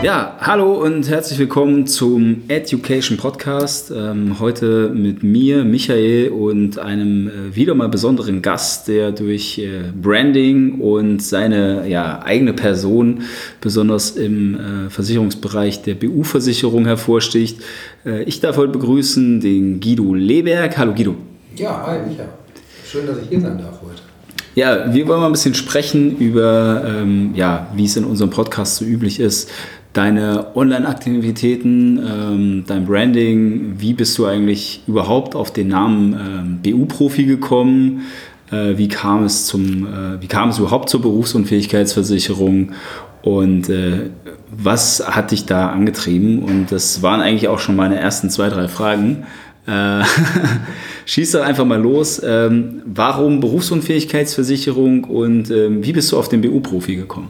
Ja, 0.00 0.36
hallo 0.40 0.74
und 0.74 1.08
herzlich 1.10 1.40
willkommen 1.40 1.88
zum 1.88 2.42
Education 2.46 3.16
Podcast. 3.16 3.90
Ähm, 3.90 4.38
heute 4.38 4.90
mit 4.90 5.24
mir, 5.24 5.64
Michael, 5.64 6.28
und 6.28 6.78
einem 6.78 7.26
äh, 7.26 7.56
wieder 7.56 7.74
mal 7.74 7.88
besonderen 7.88 8.40
Gast, 8.40 8.86
der 8.86 9.10
durch 9.10 9.58
äh, 9.58 9.90
Branding 10.00 10.80
und 10.80 11.20
seine 11.20 11.88
ja, 11.88 12.22
eigene 12.22 12.52
Person 12.52 13.22
besonders 13.60 14.12
im 14.12 14.54
äh, 14.54 14.88
Versicherungsbereich 14.88 15.82
der 15.82 15.96
BU-Versicherung 15.96 16.86
hervorsticht. 16.86 17.60
Äh, 18.06 18.22
ich 18.22 18.38
darf 18.38 18.56
heute 18.56 18.70
begrüßen 18.70 19.40
den 19.40 19.80
Guido 19.80 20.14
Leberg. 20.14 20.78
Hallo 20.78 20.94
Guido. 20.94 21.16
Ja, 21.56 21.84
hi 21.84 22.08
Michael. 22.08 22.28
Schön, 22.88 23.04
dass 23.04 23.18
ich 23.18 23.30
hier 23.30 23.40
sein 23.40 23.58
darf 23.58 23.82
heute. 23.82 24.02
Ja, 24.58 24.92
wir 24.92 25.06
wollen 25.06 25.20
mal 25.20 25.26
ein 25.26 25.32
bisschen 25.32 25.54
sprechen 25.54 26.16
über, 26.18 26.82
ähm, 26.84 27.30
ja, 27.34 27.68
wie 27.76 27.84
es 27.84 27.96
in 27.96 28.04
unserem 28.04 28.30
Podcast 28.30 28.74
so 28.74 28.84
üblich 28.84 29.20
ist, 29.20 29.48
deine 29.92 30.54
Online-Aktivitäten, 30.54 31.98
ähm, 31.98 32.64
dein 32.66 32.86
Branding, 32.86 33.74
wie 33.78 33.94
bist 33.94 34.16
du 34.18 34.26
eigentlich 34.26 34.82
überhaupt 34.86 35.34
auf 35.34 35.52
den 35.52 35.68
Namen 35.68 36.12
ähm, 36.14 36.58
BU-Profi 36.62 37.24
gekommen? 37.24 38.02
Äh, 38.50 38.78
wie, 38.78 38.88
kam 38.88 39.24
es 39.24 39.46
zum, 39.46 39.86
äh, 39.86 40.20
wie 40.20 40.26
kam 40.26 40.50
es 40.50 40.58
überhaupt 40.58 40.88
zur 40.88 41.02
Berufsunfähigkeitsversicherung? 41.02 42.72
Und 43.22 43.68
äh, 43.68 44.10
was 44.50 45.02
hat 45.06 45.32
dich 45.32 45.46
da 45.46 45.68
angetrieben? 45.70 46.42
Und 46.42 46.70
das 46.70 47.02
waren 47.02 47.20
eigentlich 47.20 47.48
auch 47.48 47.58
schon 47.58 47.76
meine 47.76 47.98
ersten 47.98 48.30
zwei, 48.30 48.48
drei 48.48 48.68
Fragen. 48.68 49.26
Äh, 49.66 50.02
schieß 51.06 51.32
doch 51.32 51.42
einfach 51.42 51.64
mal 51.64 51.80
los. 51.80 52.22
Ähm, 52.24 52.82
warum 52.86 53.40
Berufsunfähigkeitsversicherung 53.40 55.04
und 55.04 55.50
ähm, 55.50 55.84
wie 55.84 55.92
bist 55.92 56.12
du 56.12 56.18
auf 56.18 56.28
den 56.28 56.40
BU-Profi 56.40 56.96
gekommen? 56.96 57.28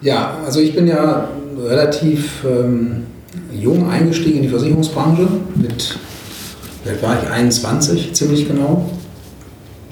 Ja, 0.00 0.36
also 0.44 0.60
ich 0.60 0.74
bin 0.74 0.86
ja 0.86 1.28
relativ 1.64 2.44
ähm, 2.44 3.04
jung 3.52 3.88
eingestiegen 3.90 4.36
in 4.36 4.42
die 4.42 4.48
Versicherungsbranche. 4.48 5.26
Mit, 5.56 5.98
vielleicht 6.82 7.02
war 7.02 7.22
ich 7.22 7.28
21, 7.28 8.12
ziemlich 8.14 8.48
genau. 8.48 8.90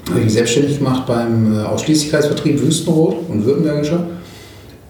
Habe 0.09 0.19
ich 0.19 0.25
mich 0.25 0.33
selbstständig 0.33 0.79
gemacht 0.79 1.05
beim 1.07 1.57
äh, 1.57 1.63
Ausschließlichkeitsvertrieb 1.63 2.61
Wüstenrot 2.61 3.29
und 3.29 3.45
Württembergischer. 3.45 4.05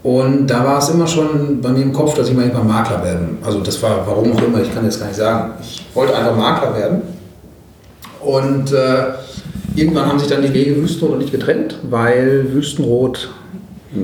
Und 0.02 0.48
da 0.48 0.64
war 0.64 0.78
es 0.78 0.90
immer 0.90 1.06
schon 1.06 1.62
bei 1.62 1.70
mir 1.70 1.82
im 1.82 1.92
Kopf, 1.92 2.14
dass 2.14 2.28
ich 2.28 2.34
mal 2.34 2.42
irgendwann 2.42 2.68
Makler 2.68 3.02
werden. 3.02 3.38
Also 3.42 3.60
das 3.60 3.82
war, 3.82 4.06
warum 4.06 4.32
auch 4.32 4.42
immer, 4.42 4.60
ich 4.60 4.72
kann 4.74 4.84
jetzt 4.84 4.98
gar 4.98 5.06
nicht 5.06 5.16
sagen. 5.16 5.52
Ich 5.62 5.82
wollte 5.94 6.14
einfach 6.14 6.36
Makler 6.36 6.76
werden. 6.76 7.02
Und 8.20 8.72
äh, 8.72 9.14
irgendwann 9.74 10.06
haben 10.06 10.18
sich 10.18 10.28
dann 10.28 10.42
die 10.42 10.52
Wege 10.52 10.76
Wüstenrot 10.76 11.14
und 11.14 11.22
ich 11.22 11.32
getrennt, 11.32 11.76
weil 11.88 12.52
Wüstenrot 12.52 13.30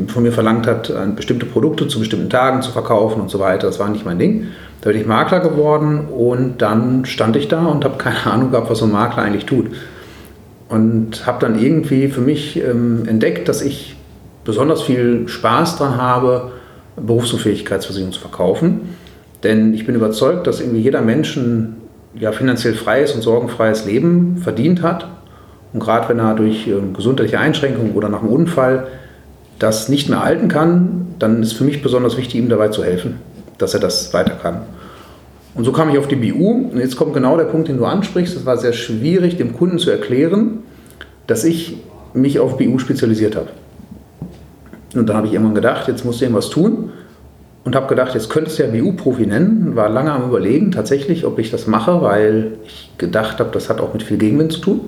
von 0.08 0.22
mir 0.22 0.32
verlangt 0.32 0.66
hat, 0.66 0.92
bestimmte 1.16 1.46
Produkte 1.46 1.88
zu 1.88 1.98
bestimmten 1.98 2.30
Tagen 2.30 2.62
zu 2.62 2.70
verkaufen 2.70 3.20
und 3.20 3.30
so 3.30 3.38
weiter. 3.38 3.66
Das 3.66 3.78
war 3.78 3.88
nicht 3.88 4.04
mein 4.04 4.18
Ding. 4.18 4.48
Da 4.80 4.90
bin 4.90 5.00
ich 5.00 5.06
Makler 5.06 5.40
geworden 5.40 6.06
und 6.08 6.62
dann 6.62 7.04
stand 7.04 7.36
ich 7.36 7.48
da 7.48 7.66
und 7.66 7.84
habe 7.84 7.98
keine 7.98 8.24
Ahnung 8.26 8.50
gehabt, 8.50 8.70
was 8.70 8.78
so 8.78 8.86
ein 8.86 8.92
Makler 8.92 9.22
eigentlich 9.22 9.46
tut. 9.46 9.66
Und 10.68 11.26
habe 11.26 11.40
dann 11.40 11.58
irgendwie 11.58 12.08
für 12.08 12.20
mich 12.20 12.56
ähm, 12.56 13.02
entdeckt, 13.06 13.48
dass 13.48 13.60
ich 13.60 13.96
besonders 14.44 14.82
viel 14.82 15.26
Spaß 15.28 15.76
daran 15.76 16.00
habe, 16.00 16.52
Berufsunfähigkeitsversicherung 16.96 18.12
zu 18.12 18.20
verkaufen. 18.20 18.94
Denn 19.42 19.74
ich 19.74 19.86
bin 19.86 19.94
überzeugt, 19.94 20.46
dass 20.46 20.60
irgendwie 20.60 20.80
jeder 20.80 21.00
Mensch 21.00 21.36
ein 21.36 21.76
ja, 22.14 22.32
finanziell 22.32 22.74
freies 22.74 23.14
und 23.14 23.22
sorgenfreies 23.22 23.84
Leben 23.84 24.38
verdient 24.38 24.82
hat. 24.82 25.08
Und 25.72 25.80
gerade 25.80 26.08
wenn 26.08 26.18
er 26.18 26.34
durch 26.34 26.66
ähm, 26.66 26.94
gesundheitliche 26.94 27.38
Einschränkungen 27.38 27.92
oder 27.92 28.08
nach 28.08 28.22
einem 28.22 28.32
Unfall 28.32 28.88
das 29.60 29.88
nicht 29.88 30.08
mehr 30.08 30.24
halten 30.24 30.48
kann, 30.48 31.14
dann 31.20 31.42
ist 31.42 31.52
für 31.52 31.64
mich 31.64 31.82
besonders 31.82 32.16
wichtig, 32.16 32.36
ihm 32.36 32.48
dabei 32.48 32.68
zu 32.68 32.82
helfen, 32.82 33.16
dass 33.58 33.74
er 33.74 33.80
das 33.80 34.12
weiter 34.12 34.32
kann. 34.32 34.62
Und 35.54 35.64
so 35.64 35.72
kam 35.72 35.90
ich 35.90 35.98
auf 35.98 36.08
die 36.08 36.16
BU. 36.16 36.70
Und 36.72 36.78
jetzt 36.78 36.96
kommt 36.96 37.12
genau 37.12 37.36
der 37.36 37.44
Punkt, 37.44 37.68
den 37.68 37.76
du 37.76 37.84
ansprichst. 37.84 38.36
Es 38.36 38.46
war 38.46 38.56
sehr 38.56 38.72
schwierig, 38.72 39.36
dem 39.36 39.52
Kunden 39.52 39.78
zu 39.78 39.90
erklären, 39.90 40.60
dass 41.26 41.44
ich 41.44 41.76
mich 42.14 42.40
auf 42.40 42.56
BU 42.56 42.78
spezialisiert 42.78 43.36
habe. 43.36 43.48
Und 44.94 45.08
dann 45.08 45.16
habe 45.16 45.26
ich 45.26 45.34
irgendwann 45.34 45.54
gedacht, 45.54 45.88
jetzt 45.88 46.04
musst 46.04 46.20
du 46.20 46.24
irgendwas 46.24 46.48
tun. 46.48 46.90
Und 47.62 47.76
habe 47.76 47.88
gedacht, 47.88 48.14
jetzt 48.14 48.30
könntest 48.30 48.58
du 48.58 48.62
ja 48.62 48.70
BU-Profi 48.70 49.26
nennen. 49.26 49.76
War 49.76 49.90
lange 49.90 50.12
am 50.12 50.26
Überlegen, 50.26 50.70
tatsächlich, 50.70 51.26
ob 51.26 51.38
ich 51.38 51.50
das 51.50 51.66
mache, 51.66 52.00
weil 52.00 52.52
ich 52.64 52.92
gedacht 52.96 53.38
habe, 53.38 53.50
das 53.52 53.68
hat 53.68 53.80
auch 53.80 53.92
mit 53.92 54.02
viel 54.02 54.16
Gegenwind 54.16 54.52
zu 54.52 54.60
tun 54.60 54.80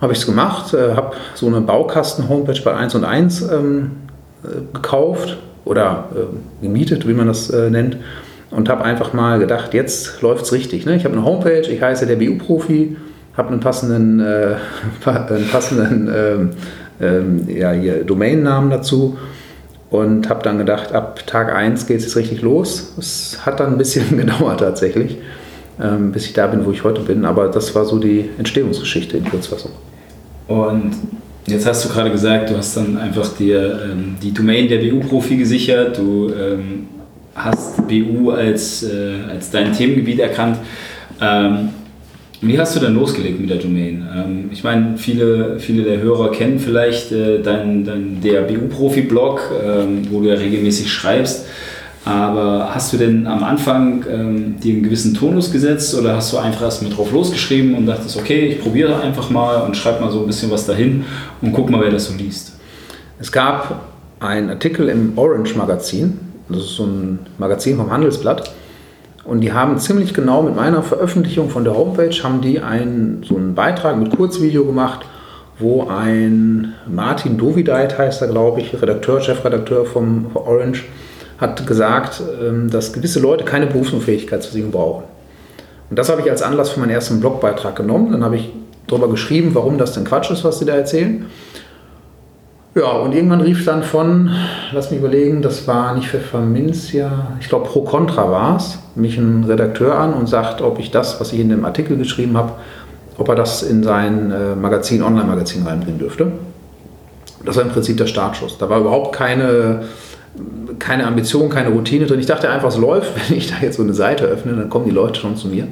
habe 0.00 0.12
ich 0.12 0.20
es 0.20 0.26
gemacht, 0.26 0.74
äh, 0.74 0.94
habe 0.94 1.16
so 1.34 1.46
eine 1.46 1.60
Baukasten-Homepage 1.60 2.60
bei 2.64 2.74
1 2.74 2.94
und 2.94 3.04
1 3.04 3.42
ähm, 3.42 3.90
äh, 4.42 4.48
gekauft 4.72 5.38
oder 5.64 6.08
äh, 6.14 6.64
gemietet, 6.64 7.06
wie 7.06 7.12
man 7.12 7.26
das 7.26 7.50
äh, 7.50 7.70
nennt, 7.70 7.98
und 8.50 8.68
habe 8.68 8.84
einfach 8.84 9.12
mal 9.12 9.38
gedacht, 9.38 9.74
jetzt 9.74 10.22
läuft 10.22 10.44
es 10.44 10.52
richtig. 10.52 10.86
Ne? 10.86 10.96
Ich 10.96 11.04
habe 11.04 11.14
eine 11.14 11.24
Homepage, 11.24 11.60
ich 11.60 11.80
heiße 11.80 12.06
der 12.06 12.16
BU-Profi, 12.16 12.96
habe 13.36 13.48
einen 13.50 13.60
passenden, 13.60 14.20
äh, 14.20 14.56
einen 15.04 15.48
passenden 15.48 16.10
ähm, 16.14 16.50
ähm, 17.00 17.48
ja, 17.48 17.72
hier 17.72 18.04
Domainnamen 18.04 18.70
dazu 18.70 19.18
und 19.90 20.28
habe 20.28 20.42
dann 20.42 20.58
gedacht, 20.58 20.92
ab 20.92 21.26
Tag 21.26 21.54
1 21.54 21.86
geht 21.86 21.98
es 21.98 22.04
jetzt 22.04 22.16
richtig 22.16 22.42
los. 22.42 22.94
Es 22.98 23.38
hat 23.44 23.60
dann 23.60 23.72
ein 23.72 23.78
bisschen 23.78 24.16
gedauert 24.16 24.60
tatsächlich, 24.60 25.18
ähm, 25.80 26.12
bis 26.12 26.26
ich 26.26 26.32
da 26.32 26.46
bin, 26.46 26.64
wo 26.64 26.70
ich 26.70 26.84
heute 26.84 27.02
bin, 27.02 27.24
aber 27.24 27.48
das 27.48 27.74
war 27.74 27.84
so 27.84 27.98
die 27.98 28.30
Entstehungsgeschichte 28.38 29.16
in 29.16 29.24
Kurzfassung. 29.24 29.72
Und 30.50 30.90
jetzt 31.46 31.64
hast 31.64 31.84
du 31.84 31.88
gerade 31.90 32.10
gesagt, 32.10 32.50
du 32.50 32.56
hast 32.56 32.76
dann 32.76 32.98
einfach 32.98 33.28
dir 33.36 33.82
ähm, 33.84 34.16
die 34.20 34.34
Domain 34.34 34.68
der 34.68 34.78
BU-Profi 34.78 35.36
gesichert, 35.36 35.96
du 35.96 36.32
ähm, 36.32 36.88
hast 37.36 37.86
BU 37.86 38.32
als, 38.32 38.82
äh, 38.82 39.12
als 39.30 39.52
dein 39.52 39.72
Themengebiet 39.72 40.18
erkannt. 40.18 40.58
Ähm, 41.20 41.68
wie 42.40 42.58
hast 42.58 42.74
du 42.74 42.80
denn 42.80 42.94
losgelegt 42.94 43.38
mit 43.38 43.48
der 43.48 43.58
Domain? 43.58 44.04
Ähm, 44.12 44.50
ich 44.52 44.64
meine, 44.64 44.96
viele, 44.96 45.60
viele 45.60 45.84
der 45.84 46.00
Hörer 46.00 46.32
kennen 46.32 46.58
vielleicht 46.58 47.12
äh, 47.12 47.40
dein, 47.40 47.84
dein, 47.84 48.20
der 48.20 48.40
BU-Profi-Blog, 48.40 49.52
ähm, 49.64 50.02
wo 50.10 50.20
du 50.20 50.30
ja 50.30 50.34
regelmäßig 50.34 50.92
schreibst. 50.92 51.46
Aber 52.04 52.70
hast 52.74 52.92
du 52.92 52.96
denn 52.96 53.26
am 53.26 53.44
Anfang 53.44 54.04
ähm, 54.10 54.58
dir 54.58 54.72
einen 54.72 54.82
gewissen 54.82 55.14
Tonus 55.14 55.52
gesetzt 55.52 55.94
oder 55.94 56.16
hast 56.16 56.32
du 56.32 56.38
einfach 56.38 56.62
erst 56.62 56.82
mit 56.82 56.96
drauf 56.96 57.12
losgeschrieben 57.12 57.74
und 57.74 57.86
dachtest, 57.86 58.16
okay, 58.16 58.46
ich 58.46 58.60
probiere 58.60 59.00
einfach 59.00 59.28
mal 59.28 59.62
und 59.62 59.76
schreibe 59.76 60.00
mal 60.00 60.10
so 60.10 60.20
ein 60.20 60.26
bisschen 60.26 60.50
was 60.50 60.64
dahin 60.64 61.04
und 61.42 61.52
guck 61.52 61.68
mal, 61.68 61.80
wer 61.82 61.90
das 61.90 62.06
so 62.06 62.14
liest? 62.14 62.54
Es 63.18 63.30
gab 63.30 63.82
einen 64.18 64.48
Artikel 64.48 64.88
im 64.88 65.12
Orange 65.16 65.54
Magazin, 65.56 66.18
das 66.48 66.60
ist 66.60 66.76
so 66.76 66.84
ein 66.84 67.18
Magazin 67.38 67.76
vom 67.76 67.90
Handelsblatt. 67.90 68.50
Und 69.24 69.42
die 69.42 69.52
haben 69.52 69.78
ziemlich 69.78 70.14
genau 70.14 70.42
mit 70.42 70.56
meiner 70.56 70.82
Veröffentlichung 70.82 71.50
von 71.50 71.64
der 71.64 71.76
Homepage, 71.76 72.14
haben 72.22 72.40
die 72.40 72.60
einen, 72.60 73.22
so 73.22 73.36
einen 73.36 73.54
Beitrag 73.54 73.98
mit 73.98 74.16
Kurzvideo 74.16 74.64
gemacht, 74.64 75.00
wo 75.58 75.86
ein 75.88 76.72
Martin 76.88 77.36
Dovideit 77.36 77.98
heißt 77.98 78.22
er, 78.22 78.28
glaube 78.28 78.62
ich, 78.62 78.80
Redakteur, 78.80 79.20
Chefredakteur 79.20 79.84
vom 79.84 80.30
Orange, 80.34 80.84
hat 81.40 81.66
gesagt, 81.66 82.22
ähm, 82.42 82.70
dass 82.70 82.92
gewisse 82.92 83.20
Leute 83.20 83.44
keine 83.44 83.66
Berufsunfähigkeitsversicherung 83.66 84.72
brauchen. 84.72 85.04
Und 85.88 85.98
das 85.98 86.08
habe 86.08 86.20
ich 86.20 86.30
als 86.30 86.42
Anlass 86.42 86.70
für 86.70 86.80
meinen 86.80 86.90
ersten 86.90 87.18
Blogbeitrag 87.20 87.74
genommen. 87.74 88.12
Dann 88.12 88.24
habe 88.24 88.36
ich 88.36 88.52
darüber 88.86 89.08
geschrieben, 89.08 89.50
warum 89.54 89.78
das 89.78 89.92
denn 89.92 90.04
Quatsch 90.04 90.30
ist, 90.30 90.44
was 90.44 90.58
sie 90.58 90.64
da 90.64 90.74
erzählen. 90.74 91.26
Ja, 92.74 92.92
und 92.92 93.12
irgendwann 93.12 93.40
rief 93.40 93.64
dann 93.64 93.82
von, 93.82 94.30
lass 94.70 94.92
mich 94.92 95.00
überlegen, 95.00 95.42
das 95.42 95.66
war 95.66 95.92
nicht 95.94 96.06
für 96.06 96.20
Famincia, 96.20 97.36
ich 97.40 97.48
glaube 97.48 97.66
Pro 97.66 97.82
Contra 97.82 98.30
war 98.30 98.58
es, 98.58 98.78
mich 98.94 99.18
ein 99.18 99.42
Redakteur 99.42 99.96
an 99.96 100.14
und 100.14 100.28
sagt, 100.28 100.62
ob 100.62 100.78
ich 100.78 100.92
das, 100.92 101.20
was 101.20 101.32
ich 101.32 101.40
in 101.40 101.48
dem 101.48 101.64
Artikel 101.64 101.96
geschrieben 101.96 102.36
habe, 102.36 102.52
ob 103.18 103.28
er 103.28 103.34
das 103.34 103.64
in 103.64 103.82
sein 103.82 104.30
äh, 104.30 104.54
Magazin, 104.54 105.02
Online-Magazin 105.02 105.66
reinbringen 105.66 105.98
dürfte. 105.98 106.30
Das 107.44 107.56
war 107.56 107.64
im 107.64 107.70
Prinzip 107.70 107.96
der 107.96 108.06
Startschuss. 108.06 108.56
Da 108.56 108.70
war 108.70 108.78
überhaupt 108.78 109.16
keine 109.16 109.82
keine 110.80 111.06
Ambition, 111.06 111.48
keine 111.48 111.68
Routine 111.68 112.06
drin. 112.06 112.18
Ich 112.18 112.26
dachte 112.26 112.50
einfach, 112.50 112.68
es 112.68 112.76
läuft. 112.76 113.12
Wenn 113.28 113.36
ich 113.36 113.48
da 113.48 113.56
jetzt 113.62 113.76
so 113.76 113.82
eine 113.82 113.94
Seite 113.94 114.24
öffne, 114.24 114.54
dann 114.54 114.68
kommen 114.68 114.86
die 114.86 114.90
Leute 114.90 115.20
schon 115.20 115.36
zu 115.36 115.46
mir. 115.48 115.68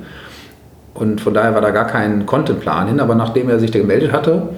Und 0.95 1.21
von 1.21 1.35
daher 1.35 1.55
war 1.55 1.61
da 1.61 1.71
gar 1.71 1.87
kein 1.87 2.27
Contentplan 2.27 2.89
hin. 2.89 3.01
Aber 3.01 3.15
nachdem 3.17 3.49
er 3.49 3.59
sich 3.59 3.71
da 3.71 3.79
gemeldet 3.81 4.13
hatte, 4.13 4.51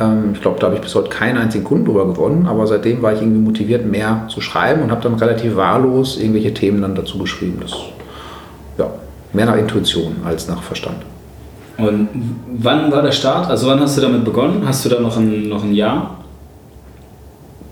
ähm, 0.00 0.30
ich 0.34 0.40
glaube, 0.40 0.58
da 0.60 0.66
habe 0.66 0.76
ich 0.76 0.82
bis 0.82 0.94
heute 0.94 1.08
keinen 1.08 1.38
einzigen 1.38 1.64
Kunden 1.64 1.86
drüber 1.86 2.06
gewonnen. 2.06 2.46
Aber 2.46 2.66
seitdem 2.66 3.02
war 3.02 3.12
ich 3.12 3.20
irgendwie 3.20 3.40
motiviert, 3.40 3.86
mehr 3.86 4.26
zu 4.28 4.40
schreiben 4.40 4.82
und 4.82 4.90
habe 4.90 5.02
dann 5.02 5.14
relativ 5.14 5.56
wahllos 5.56 6.18
irgendwelche 6.18 6.54
Themen 6.54 6.82
dann 6.82 6.94
dazu 6.94 7.18
geschrieben. 7.18 7.58
Das, 7.60 7.72
ja, 8.78 8.90
mehr 9.32 9.46
nach 9.46 9.56
Intuition 9.56 10.16
als 10.24 10.48
nach 10.48 10.62
Verstand. 10.62 10.98
Und 11.78 12.08
wann 12.58 12.92
war 12.92 13.02
der 13.02 13.12
Start? 13.12 13.48
Also 13.48 13.66
wann 13.66 13.80
hast 13.80 13.96
du 13.96 14.02
damit 14.02 14.24
begonnen? 14.24 14.62
Hast 14.66 14.84
du 14.84 14.88
da 14.88 15.00
noch 15.00 15.16
ein, 15.16 15.48
noch 15.48 15.64
ein 15.64 15.72
Jahr? 15.72 16.18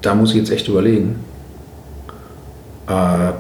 Da 0.01 0.15
muss 0.15 0.31
ich 0.31 0.37
jetzt 0.37 0.51
echt 0.51 0.69
überlegen. 0.69 1.17
Äh, 2.89 3.33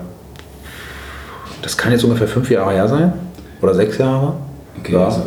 das 1.62 1.76
kann 1.76 1.92
jetzt 1.92 2.04
ungefähr 2.04 2.28
fünf 2.28 2.50
Jahre 2.50 2.72
her 2.72 2.88
sein. 2.88 3.12
Oder 3.60 3.74
sechs 3.74 3.98
Jahre. 3.98 4.34
Okay, 4.78 4.92
ja. 4.92 5.04
also 5.04 5.22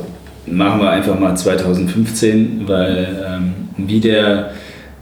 machen 0.45 0.81
wir 0.81 0.89
einfach 0.89 1.19
mal 1.19 1.35
2015, 1.35 2.63
weil 2.68 3.23
ähm, 3.27 3.53
wie 3.77 4.00
der, 4.00 4.51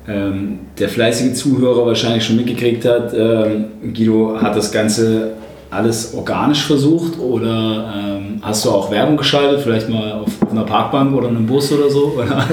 ähm, 0.08 0.60
der 0.78 0.90
fleißige 0.90 1.34
Zuhörer 1.34 1.86
wahrscheinlich 1.86 2.26
schon 2.26 2.38
mitgekriegt 2.38 2.86
hat, 2.86 3.14
ähm, 3.14 3.66
Guido 3.94 4.38
hat 4.42 4.56
das 4.56 4.72
Ganze 4.72 5.32
alles 5.72 6.14
organisch 6.16 6.66
versucht 6.66 7.20
oder 7.20 7.94
ähm, 7.96 8.40
hast 8.42 8.66
du 8.66 8.72
auch 8.72 8.90
Werbung 8.92 9.18
geschaltet, 9.18 9.62
vielleicht 9.62 9.88
mal 9.88 10.14
auf, 10.14 10.32
auf 10.50 10.58
einer 10.58 10.66
Parkbank 10.66 11.16
oder 11.16 11.28
einem 11.28 11.46
Bus 11.46 11.72
oder 11.72 11.90
so? 11.90 12.16
Oder 12.18 12.46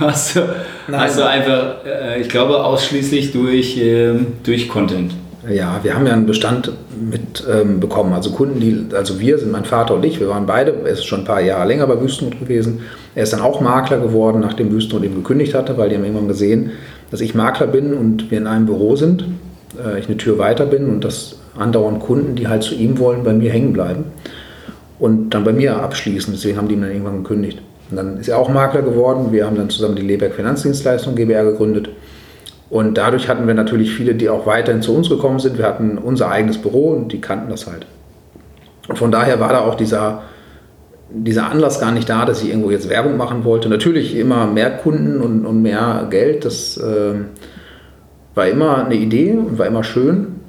hast, 0.00 0.36
du, 0.36 0.40
hast 0.92 1.18
du 1.18 1.26
einfach, 1.26 1.84
äh, 1.84 2.20
ich 2.20 2.28
glaube, 2.28 2.62
ausschließlich 2.62 3.32
durch, 3.32 3.78
äh, 3.78 4.14
durch 4.44 4.68
Content? 4.68 5.14
Ja, 5.48 5.80
wir 5.82 5.94
haben 5.94 6.06
ja 6.06 6.12
einen 6.12 6.26
Bestand 6.26 6.70
mit 7.00 7.44
ähm, 7.50 7.80
bekommen. 7.80 8.12
Also 8.12 8.30
Kunden, 8.30 8.60
die, 8.60 8.94
also 8.94 9.18
wir 9.18 9.38
sind 9.38 9.50
mein 9.50 9.64
Vater 9.64 9.94
und 9.94 10.04
ich, 10.04 10.20
wir 10.20 10.28
waren 10.28 10.46
beide, 10.46 10.72
er 10.84 10.92
ist 10.92 11.04
schon 11.04 11.20
ein 11.20 11.24
paar 11.24 11.40
Jahre 11.40 11.66
länger 11.66 11.86
bei 11.86 12.00
Wüstenrot 12.00 12.38
gewesen. 12.38 12.82
Er 13.14 13.24
ist 13.24 13.32
dann 13.32 13.40
auch 13.40 13.60
Makler 13.60 13.98
geworden, 13.98 14.40
nachdem 14.40 14.70
Wüstenrot 14.70 15.04
ihm 15.04 15.16
gekündigt 15.16 15.54
hatte, 15.54 15.76
weil 15.78 15.88
die 15.88 15.96
haben 15.96 16.04
irgendwann 16.04 16.28
gesehen, 16.28 16.72
dass 17.10 17.20
ich 17.20 17.34
Makler 17.34 17.66
bin 17.66 17.94
und 17.94 18.30
wir 18.30 18.38
in 18.38 18.46
einem 18.46 18.66
Büro 18.66 18.94
sind, 18.94 19.24
äh, 19.84 19.98
ich 19.98 20.06
eine 20.06 20.16
Tür 20.16 20.38
weiter 20.38 20.66
bin 20.66 20.88
und 20.88 21.02
dass 21.02 21.36
andauernd 21.58 22.00
Kunden, 22.00 22.36
die 22.36 22.46
halt 22.46 22.62
zu 22.62 22.74
ihm 22.74 22.98
wollen, 22.98 23.24
bei 23.24 23.32
mir 23.32 23.50
hängen 23.50 23.72
bleiben 23.72 24.04
und 24.98 25.30
dann 25.30 25.44
bei 25.44 25.52
mir 25.52 25.76
abschließen. 25.76 26.32
Deswegen 26.32 26.58
haben 26.58 26.68
die 26.68 26.74
ihn 26.74 26.82
dann 26.82 26.90
irgendwann 26.90 27.22
gekündigt. 27.22 27.60
Und 27.90 27.96
dann 27.96 28.18
ist 28.18 28.28
er 28.28 28.38
auch 28.38 28.48
Makler 28.48 28.82
geworden. 28.82 29.32
Wir 29.32 29.46
haben 29.46 29.56
dann 29.56 29.68
zusammen 29.68 29.96
die 29.96 30.02
Leberg 30.02 30.34
Finanzdienstleistung 30.34 31.14
GbR 31.14 31.44
gegründet. 31.44 31.90
Und 32.70 32.96
dadurch 32.96 33.28
hatten 33.28 33.46
wir 33.46 33.52
natürlich 33.52 33.94
viele, 33.94 34.14
die 34.14 34.30
auch 34.30 34.46
weiterhin 34.46 34.80
zu 34.80 34.96
uns 34.96 35.10
gekommen 35.10 35.38
sind. 35.38 35.58
Wir 35.58 35.66
hatten 35.66 35.98
unser 35.98 36.30
eigenes 36.30 36.56
Büro 36.56 36.90
und 36.92 37.12
die 37.12 37.20
kannten 37.20 37.50
das 37.50 37.66
halt. 37.66 37.84
Und 38.88 38.96
von 38.96 39.12
daher 39.12 39.40
war 39.40 39.50
da 39.50 39.60
auch 39.60 39.74
dieser, 39.74 40.22
dieser 41.10 41.50
Anlass 41.50 41.80
gar 41.80 41.92
nicht 41.92 42.08
da, 42.08 42.24
dass 42.24 42.42
ich 42.42 42.48
irgendwo 42.48 42.70
jetzt 42.70 42.88
Werbung 42.88 43.18
machen 43.18 43.44
wollte. 43.44 43.68
Natürlich 43.68 44.16
immer 44.16 44.46
mehr 44.46 44.70
Kunden 44.70 45.20
und, 45.20 45.44
und 45.44 45.60
mehr 45.60 46.06
Geld. 46.08 46.46
Das 46.46 46.78
äh, 46.78 47.14
war 48.34 48.48
immer 48.48 48.86
eine 48.86 48.94
Idee 48.94 49.32
und 49.32 49.58
war 49.58 49.66
immer 49.66 49.84
schön. 49.84 50.40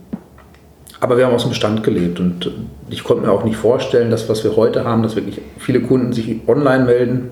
Aber 1.03 1.17
wir 1.17 1.25
haben 1.25 1.33
aus 1.33 1.41
dem 1.41 1.49
Bestand 1.49 1.83
gelebt 1.83 2.21
und 2.21 2.49
ich 2.89 3.03
konnte 3.03 3.25
mir 3.25 3.31
auch 3.33 3.43
nicht 3.43 3.57
vorstellen, 3.57 4.09
dass 4.09 4.29
was 4.29 4.45
wir 4.45 4.55
heute 4.55 4.85
haben, 4.85 5.03
dass 5.03 5.17
wirklich 5.17 5.41
viele 5.57 5.81
Kunden 5.81 6.13
sich 6.13 6.39
online 6.47 6.85
melden. 6.85 7.29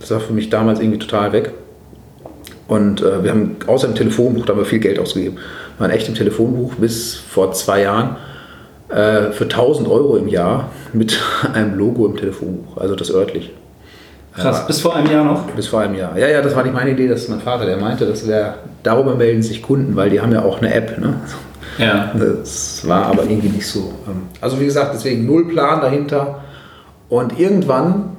Das 0.00 0.10
war 0.10 0.18
für 0.18 0.32
mich 0.32 0.50
damals 0.50 0.80
irgendwie 0.80 0.98
total 0.98 1.30
weg. 1.30 1.52
Und 2.66 3.00
äh, 3.00 3.22
wir 3.22 3.30
haben 3.30 3.58
außer 3.64 3.86
im 3.86 3.94
Telefonbuch, 3.94 4.44
da 4.44 4.54
haben 4.54 4.58
wir 4.58 4.64
viel 4.64 4.80
Geld 4.80 4.98
ausgegeben. 4.98 5.36
Wir 5.36 5.86
waren 5.86 5.92
echt 5.92 6.08
im 6.08 6.16
Telefonbuch 6.16 6.74
bis 6.74 7.14
vor 7.14 7.52
zwei 7.52 7.82
Jahren 7.82 8.16
äh, 8.88 9.30
für 9.30 9.44
1000 9.44 9.88
Euro 9.88 10.16
im 10.16 10.26
Jahr 10.26 10.72
mit 10.92 11.22
einem 11.54 11.78
Logo 11.78 12.06
im 12.06 12.16
Telefonbuch, 12.16 12.76
also 12.76 12.96
das 12.96 13.14
örtlich. 13.14 13.52
Krass, 14.34 14.58
ja, 14.58 14.66
bis 14.66 14.80
vor 14.80 14.96
einem 14.96 15.12
Jahr 15.12 15.24
noch? 15.24 15.46
Bis 15.52 15.68
vor 15.68 15.78
einem 15.78 15.94
Jahr. 15.94 16.18
Ja, 16.18 16.26
ja, 16.26 16.42
das 16.42 16.56
war 16.56 16.64
nicht 16.64 16.74
meine 16.74 16.90
Idee, 16.90 17.06
das 17.06 17.20
ist 17.20 17.28
mein 17.28 17.40
Vater, 17.40 17.66
der 17.66 17.76
meinte, 17.76 18.04
das 18.04 18.26
wäre, 18.26 18.54
darüber 18.82 19.14
melden 19.14 19.44
sich 19.44 19.62
Kunden, 19.62 19.94
weil 19.94 20.10
die 20.10 20.20
haben 20.20 20.32
ja 20.32 20.42
auch 20.42 20.58
eine 20.58 20.74
App. 20.74 20.98
Ne? 20.98 21.14
Ja. 21.78 22.12
Das 22.14 22.86
war 22.86 23.06
aber 23.06 23.24
irgendwie 23.24 23.48
nicht 23.48 23.66
so. 23.66 23.92
Ähm, 24.06 24.22
also 24.40 24.60
wie 24.60 24.64
gesagt, 24.64 24.94
deswegen 24.94 25.26
null 25.26 25.48
Plan 25.48 25.80
dahinter. 25.80 26.42
Und 27.08 27.38
irgendwann, 27.38 28.16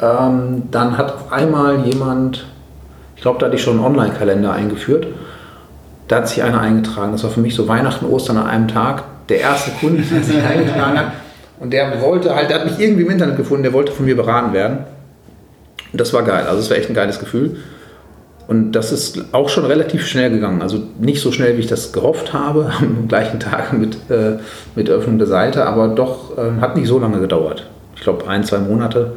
ähm, 0.00 0.64
dann 0.70 0.98
hat 0.98 1.12
auf 1.12 1.32
einmal 1.32 1.86
jemand 1.86 2.46
ich 3.18 3.22
glaube, 3.22 3.40
da 3.40 3.46
hatte 3.46 3.56
ich 3.56 3.62
schon 3.62 3.78
einen 3.78 3.84
Online-Kalender 3.84 4.52
eingeführt. 4.52 5.08
Da 6.06 6.18
hat 6.18 6.28
sich 6.28 6.40
einer 6.40 6.60
eingetragen. 6.60 7.10
Das 7.10 7.24
war 7.24 7.30
für 7.30 7.40
mich 7.40 7.52
so 7.52 7.66
Weihnachten, 7.66 8.06
Ostern 8.06 8.36
an 8.36 8.46
einem 8.46 8.68
Tag. 8.68 9.02
Der 9.28 9.40
erste 9.40 9.72
Kunde, 9.72 10.04
der 10.04 10.22
sich 10.22 10.40
eingetragen 10.48 10.96
hat. 10.96 11.12
Und 11.58 11.72
der 11.72 12.00
wollte 12.00 12.32
halt, 12.32 12.48
der 12.48 12.60
hat 12.60 12.64
mich 12.64 12.78
irgendwie 12.78 13.02
im 13.02 13.10
Internet 13.10 13.36
gefunden, 13.36 13.64
der 13.64 13.72
wollte 13.72 13.90
von 13.90 14.06
mir 14.06 14.14
beraten 14.14 14.52
werden. 14.52 14.84
Und 15.90 16.00
das 16.00 16.12
war 16.12 16.22
geil. 16.22 16.46
Also 16.46 16.60
es 16.60 16.70
war 16.70 16.76
echt 16.76 16.90
ein 16.90 16.94
geiles 16.94 17.18
Gefühl. 17.18 17.56
Und 18.48 18.72
das 18.72 18.92
ist 18.92 19.26
auch 19.32 19.50
schon 19.50 19.66
relativ 19.66 20.06
schnell 20.06 20.30
gegangen. 20.30 20.62
Also 20.62 20.82
nicht 20.98 21.20
so 21.20 21.30
schnell, 21.32 21.56
wie 21.56 21.60
ich 21.60 21.66
das 21.66 21.92
gehofft 21.92 22.32
habe, 22.32 22.72
am 22.80 23.06
gleichen 23.06 23.38
Tag 23.38 23.74
mit, 23.74 24.10
äh, 24.10 24.38
mit 24.74 24.88
Öffnung 24.88 25.18
der 25.18 25.26
Seite, 25.26 25.66
aber 25.66 25.88
doch 25.88 26.36
äh, 26.36 26.60
hat 26.60 26.74
nicht 26.74 26.88
so 26.88 26.98
lange 26.98 27.20
gedauert. 27.20 27.68
Ich 27.94 28.02
glaube 28.02 28.26
ein, 28.26 28.42
zwei 28.44 28.58
Monate. 28.58 29.12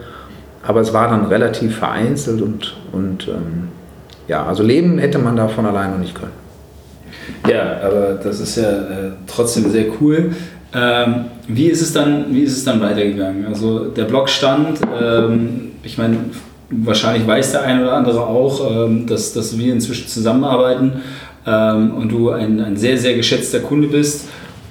Aber 0.63 0.81
es 0.81 0.93
war 0.93 1.07
dann 1.07 1.25
relativ 1.25 1.77
vereinzelt 1.77 2.41
und, 2.41 2.75
und 2.91 3.27
ähm, 3.29 3.69
ja, 4.27 4.45
also 4.45 4.63
leben 4.63 4.99
hätte 4.99 5.17
man 5.17 5.35
da 5.35 5.47
von 5.47 5.65
alleine 5.65 5.97
nicht 5.97 6.13
können. 6.13 6.33
Ja, 7.49 7.77
aber 7.83 8.19
das 8.21 8.39
ist 8.39 8.57
ja 8.57 8.69
äh, 8.69 9.11
trotzdem 9.27 9.71
sehr 9.71 9.85
cool. 9.99 10.31
Ähm, 10.73 11.25
wie, 11.47 11.67
ist 11.67 11.81
es 11.81 11.93
dann, 11.93 12.33
wie 12.33 12.43
ist 12.43 12.57
es 12.57 12.63
dann 12.63 12.81
weitergegangen? 12.81 13.45
Also 13.45 13.87
der 13.87 14.05
Blog 14.05 14.29
stand, 14.29 14.79
ähm, 15.01 15.71
ich 15.83 15.97
meine, 15.97 16.17
wahrscheinlich 16.71 17.27
weiß 17.27 17.51
der 17.51 17.63
eine 17.63 17.83
oder 17.83 17.93
andere 17.93 18.21
auch, 18.21 18.85
ähm, 18.85 19.05
dass, 19.05 19.33
dass 19.33 19.57
wir 19.57 19.73
inzwischen 19.73 20.07
zusammenarbeiten 20.07 21.01
ähm, 21.45 21.93
und 21.95 22.11
du 22.11 22.29
ein, 22.31 22.59
ein 22.59 22.77
sehr, 22.77 22.97
sehr 22.97 23.13
geschätzter 23.15 23.59
Kunde 23.59 23.87
bist 23.87 24.25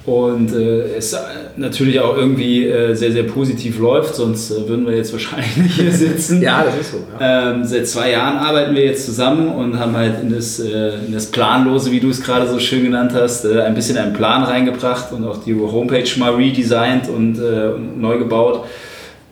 und 0.05 0.51
äh, 0.53 0.95
es 0.97 1.15
natürlich 1.57 1.99
auch 1.99 2.17
irgendwie 2.17 2.65
äh, 2.65 2.95
sehr, 2.95 3.11
sehr 3.11 3.23
positiv 3.23 3.77
läuft, 3.79 4.15
sonst 4.15 4.49
äh, 4.49 4.67
würden 4.67 4.87
wir 4.87 4.95
jetzt 4.95 5.13
wahrscheinlich 5.13 5.57
nicht 5.57 5.75
hier 5.75 5.91
sitzen. 5.91 6.41
ja, 6.41 6.63
das 6.63 6.75
ist 6.75 6.91
so. 6.91 6.97
Ja. 7.19 7.51
Ähm, 7.51 7.63
seit 7.65 7.87
zwei 7.87 8.11
Jahren 8.11 8.37
arbeiten 8.37 8.73
wir 8.73 8.83
jetzt 8.83 9.05
zusammen 9.05 9.49
und 9.49 9.77
haben 9.77 9.95
halt 9.95 10.21
in 10.23 10.33
das, 10.33 10.59
äh, 10.59 10.95
in 11.05 11.13
das 11.13 11.27
Planlose, 11.27 11.91
wie 11.91 11.99
du 11.99 12.09
es 12.09 12.23
gerade 12.23 12.49
so 12.49 12.57
schön 12.59 12.83
genannt 12.83 13.11
hast, 13.13 13.45
äh, 13.45 13.61
ein 13.61 13.75
bisschen 13.75 13.97
einen 13.97 14.13
Plan 14.13 14.43
reingebracht 14.43 15.11
und 15.11 15.23
auch 15.23 15.43
die 15.43 15.53
Homepage 15.53 16.09
mal 16.17 16.33
redesigned 16.33 17.07
und, 17.07 17.37
äh, 17.37 17.73
und 17.75 18.01
neu 18.01 18.17
gebaut. 18.17 18.65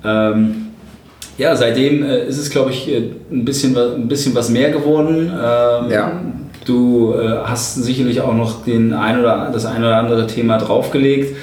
Ähm, 0.06 0.69
ja, 1.39 1.56
seitdem 1.56 2.03
ist 2.03 2.38
es, 2.38 2.51
glaube 2.51 2.69
ich, 2.69 2.88
ein 2.88 3.45
bisschen, 3.45 3.75
ein 3.75 4.07
bisschen 4.07 4.36
was 4.36 4.50
mehr 4.50 4.69
geworden. 4.69 5.31
Ähm, 5.31 5.91
ja 5.91 6.21
Du 6.69 7.15
äh, 7.15 7.45
hast 7.45 7.83
sicherlich 7.83 8.21
auch 8.21 8.36
noch 8.36 8.63
den 8.63 8.94
ein 8.94 9.19
oder, 9.19 9.50
das 9.51 9.65
ein 9.65 9.81
oder 9.81 9.97
andere 9.97 10.27
Thema 10.27 10.57
draufgelegt. 10.57 11.36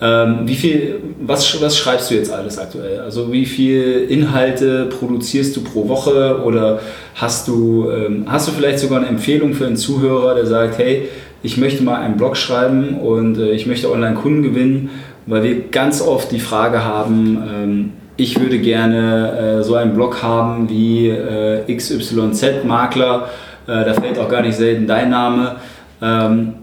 Ähm, 0.00 0.40
wie 0.46 0.56
viel, 0.56 0.96
was, 1.20 1.62
was 1.62 1.78
schreibst 1.78 2.10
du 2.10 2.16
jetzt 2.16 2.32
alles 2.32 2.58
aktuell? 2.58 2.98
Also 3.00 3.32
wie 3.32 3.46
viele 3.46 4.00
Inhalte 4.00 4.86
produzierst 4.86 5.54
du 5.56 5.62
pro 5.62 5.88
Woche 5.88 6.40
oder 6.44 6.80
hast 7.14 7.46
du, 7.46 7.88
ähm, 7.90 8.24
hast 8.26 8.48
du 8.48 8.52
vielleicht 8.52 8.80
sogar 8.80 8.98
eine 8.98 9.06
Empfehlung 9.06 9.54
für 9.54 9.66
einen 9.66 9.76
Zuhörer, 9.76 10.34
der 10.34 10.46
sagt, 10.46 10.78
hey, 10.78 11.08
ich 11.44 11.56
möchte 11.56 11.84
mal 11.84 12.00
einen 12.00 12.16
Blog 12.16 12.36
schreiben 12.36 12.98
und 12.98 13.38
äh, 13.38 13.52
ich 13.52 13.66
möchte 13.66 13.90
Online-Kunden 13.92 14.42
gewinnen, 14.42 14.90
weil 15.26 15.44
wir 15.44 15.60
ganz 15.70 16.02
oft 16.02 16.32
die 16.32 16.40
Frage 16.40 16.84
haben, 16.84 17.42
ähm, 17.48 17.92
ich 18.16 18.40
würde 18.40 18.58
gerne 18.58 19.58
äh, 19.58 19.62
so 19.62 19.74
einen 19.74 19.94
Blog 19.94 20.22
haben 20.22 20.68
wie 20.68 21.08
äh, 21.08 21.64
XYZ-Makler 21.74 23.28
äh, 23.66 23.84
da 23.84 23.94
fällt 23.94 24.18
auch 24.18 24.28
gar 24.28 24.42
nicht 24.42 24.56
selten 24.56 24.86
dein 24.86 25.10
Name. 25.10 25.56
Ähm, 26.02 26.54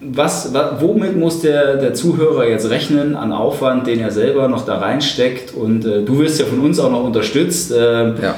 was, 0.00 0.52
womit 0.80 1.16
muss 1.16 1.40
der, 1.40 1.76
der 1.76 1.94
Zuhörer 1.94 2.48
jetzt 2.48 2.70
rechnen 2.70 3.14
an 3.14 3.32
Aufwand, 3.32 3.86
den 3.86 4.00
er 4.00 4.10
selber 4.10 4.48
noch 4.48 4.64
da 4.64 4.78
reinsteckt? 4.78 5.54
Und 5.54 5.84
äh, 5.84 6.02
du 6.02 6.18
wirst 6.18 6.40
ja 6.40 6.46
von 6.46 6.60
uns 6.60 6.80
auch 6.80 6.90
noch 6.90 7.04
unterstützt. 7.04 7.70
Äh, 7.70 8.14
ja. 8.20 8.34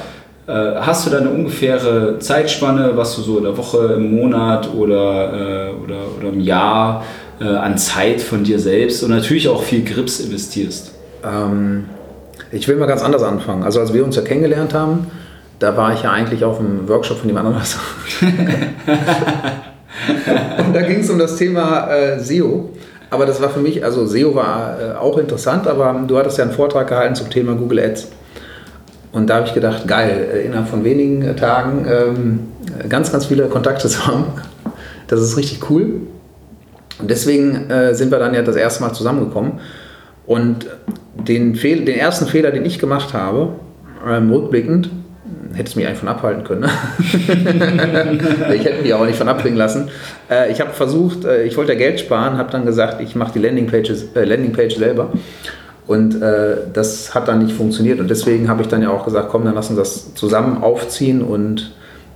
äh, 0.47 0.81
hast 0.81 1.05
du 1.05 1.09
da 1.09 1.19
eine 1.19 1.29
ungefähre 1.29 2.19
Zeitspanne, 2.19 2.91
was 2.95 3.15
du 3.15 3.21
so 3.21 3.37
in 3.37 3.45
der 3.45 3.57
Woche, 3.57 3.93
im 3.95 4.15
Monat 4.15 4.69
oder, 4.73 5.69
äh, 5.69 5.83
oder, 5.83 5.99
oder 6.19 6.29
im 6.29 6.41
Jahr 6.41 7.03
an 7.39 7.75
Zeit 7.75 8.21
von 8.21 8.43
dir 8.43 8.59
selbst 8.59 9.01
und 9.01 9.09
natürlich 9.09 9.49
auch 9.49 9.63
viel 9.63 9.83
Grips 9.83 10.19
investierst? 10.19 10.93
Ähm, 11.25 11.85
ich 12.51 12.67
will 12.67 12.75
mal 12.75 12.85
ganz 12.85 13.01
anders 13.01 13.23
anfangen. 13.23 13.63
Also 13.63 13.79
als 13.79 13.93
wir 13.93 14.03
uns 14.03 14.15
ja 14.15 14.21
kennengelernt 14.21 14.73
haben, 14.73 15.07
da 15.59 15.77
war 15.77 15.93
ich 15.93 16.03
ja 16.03 16.11
eigentlich 16.11 16.43
auf 16.43 16.57
dem 16.57 16.87
Workshop 16.89 17.19
von 17.19 17.27
dem 17.27 17.37
Ananas. 17.37 17.77
und 20.57 20.73
da 20.73 20.81
ging 20.81 20.99
es 20.99 21.09
um 21.09 21.19
das 21.19 21.35
Thema 21.35 21.87
äh, 21.91 22.19
SEO. 22.19 22.71
Aber 23.11 23.25
das 23.25 23.41
war 23.41 23.49
für 23.49 23.59
mich, 23.59 23.83
also 23.83 24.05
SEO 24.05 24.35
war 24.35 24.77
äh, 24.79 24.93
auch 24.95 25.17
interessant, 25.17 25.67
aber 25.67 26.03
du 26.07 26.17
hattest 26.17 26.37
ja 26.37 26.45
einen 26.45 26.53
Vortrag 26.53 26.87
gehalten 26.87 27.15
zum 27.15 27.29
Thema 27.29 27.53
Google 27.55 27.79
Ads. 27.79 28.07
Und 29.11 29.29
da 29.29 29.35
habe 29.35 29.47
ich 29.47 29.53
gedacht, 29.53 29.87
geil, 29.87 30.29
äh, 30.33 30.45
innerhalb 30.45 30.69
von 30.69 30.83
wenigen 30.83 31.21
äh, 31.21 31.35
Tagen 31.35 31.85
ähm, 31.89 32.39
ganz, 32.89 33.11
ganz 33.11 33.25
viele 33.25 33.47
Kontakte 33.47 33.87
zu 33.89 34.07
haben. 34.07 34.25
Das 35.07 35.19
ist 35.19 35.37
richtig 35.37 35.69
cool. 35.69 36.01
Und 36.99 37.11
deswegen 37.11 37.69
äh, 37.69 37.93
sind 37.93 38.11
wir 38.11 38.19
dann 38.19 38.33
ja 38.33 38.41
das 38.41 38.55
erste 38.55 38.81
Mal 38.81 38.93
zusammengekommen. 38.93 39.59
Und 40.25 40.67
den, 41.27 41.55
Fehl, 41.55 41.85
den 41.85 41.97
ersten 41.97 42.25
Fehler, 42.25 42.51
den 42.51 42.65
ich 42.65 42.79
gemacht 42.79 43.13
habe, 43.13 43.55
ähm, 44.07 44.31
rückblickend, 44.31 44.89
hättest 45.53 45.75
mich 45.75 45.85
eigentlich 45.85 45.99
von 45.99 46.07
abhalten 46.07 46.43
können. 46.43 46.61
Ne? 46.61 46.69
ich 48.55 48.65
hätte 48.65 48.81
mich 48.81 48.93
auch 48.93 49.05
nicht 49.05 49.17
von 49.17 49.27
abbringen 49.27 49.57
lassen. 49.57 49.89
Äh, 50.29 50.51
ich 50.51 50.61
habe 50.61 50.71
versucht, 50.71 51.25
äh, 51.25 51.43
ich 51.43 51.57
wollte 51.57 51.73
ja 51.73 51.77
Geld 51.77 51.99
sparen, 51.99 52.37
habe 52.37 52.51
dann 52.51 52.65
gesagt, 52.65 53.01
ich 53.01 53.15
mache 53.15 53.33
die 53.33 53.39
Landingpage, 53.39 53.91
äh, 54.15 54.23
Landingpage 54.23 54.75
selber 54.75 55.11
Und 55.87 56.21
äh, 56.21 56.55
das 56.73 57.13
hat 57.13 57.27
dann 57.27 57.43
nicht 57.43 57.55
funktioniert. 57.55 57.99
Und 57.99 58.09
deswegen 58.09 58.47
habe 58.49 58.61
ich 58.61 58.67
dann 58.67 58.81
ja 58.81 58.89
auch 58.89 59.05
gesagt, 59.05 59.29
komm, 59.29 59.45
dann 59.45 59.55
lass 59.55 59.69
uns 59.69 59.79
das 59.79 60.15
zusammen 60.15 60.63
aufziehen 60.63 61.21
und 61.21 61.71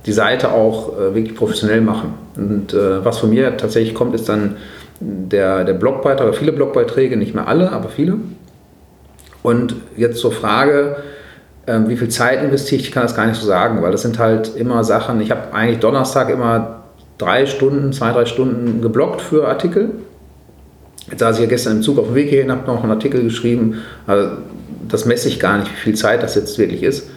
die 0.06 0.12
Seite 0.12 0.52
auch 0.52 0.96
äh, 0.98 1.14
wirklich 1.14 1.36
professionell 1.36 1.80
machen. 1.80 2.14
Und 2.36 2.72
äh, 2.72 3.04
was 3.04 3.18
von 3.18 3.30
mir 3.30 3.56
tatsächlich 3.56 3.94
kommt, 3.94 4.14
ist 4.14 4.28
dann 4.28 4.56
der, 5.00 5.64
der 5.64 5.74
Blogbeitrag, 5.74 6.34
viele 6.36 6.52
Blogbeiträge, 6.52 7.16
nicht 7.16 7.34
mehr 7.34 7.48
alle, 7.48 7.72
aber 7.72 7.88
viele. 7.88 8.16
Und 9.46 9.76
jetzt 9.96 10.18
zur 10.18 10.32
Frage, 10.32 10.96
äh, 11.66 11.78
wie 11.86 11.96
viel 11.96 12.08
Zeit 12.08 12.42
investiere 12.42 12.80
ich, 12.80 12.88
ich 12.88 12.92
kann 12.92 13.04
das 13.04 13.14
gar 13.14 13.26
nicht 13.26 13.40
so 13.40 13.46
sagen, 13.46 13.80
weil 13.80 13.92
das 13.92 14.02
sind 14.02 14.18
halt 14.18 14.56
immer 14.56 14.82
Sachen, 14.82 15.20
ich 15.20 15.30
habe 15.30 15.54
eigentlich 15.54 15.78
Donnerstag 15.78 16.30
immer 16.30 16.82
drei 17.16 17.46
Stunden, 17.46 17.92
zwei, 17.92 18.10
drei 18.10 18.24
Stunden 18.24 18.82
geblockt 18.82 19.20
für 19.20 19.46
Artikel. 19.46 19.92
Jetzt 21.08 21.20
saß 21.20 21.36
ich 21.36 21.42
ja 21.44 21.48
gestern 21.48 21.76
im 21.76 21.82
Zug 21.82 21.96
auf 22.00 22.06
dem 22.06 22.16
Weg 22.16 22.28
hierhin, 22.28 22.50
habe 22.50 22.66
noch 22.66 22.82
einen 22.82 22.90
Artikel 22.90 23.22
geschrieben. 23.22 23.82
Also 24.08 24.38
das 24.88 25.04
messe 25.04 25.28
ich 25.28 25.38
gar 25.38 25.58
nicht, 25.58 25.70
wie 25.70 25.76
viel 25.76 25.94
Zeit 25.94 26.24
das 26.24 26.34
jetzt 26.34 26.58
wirklich 26.58 26.82
ist. 26.82 27.08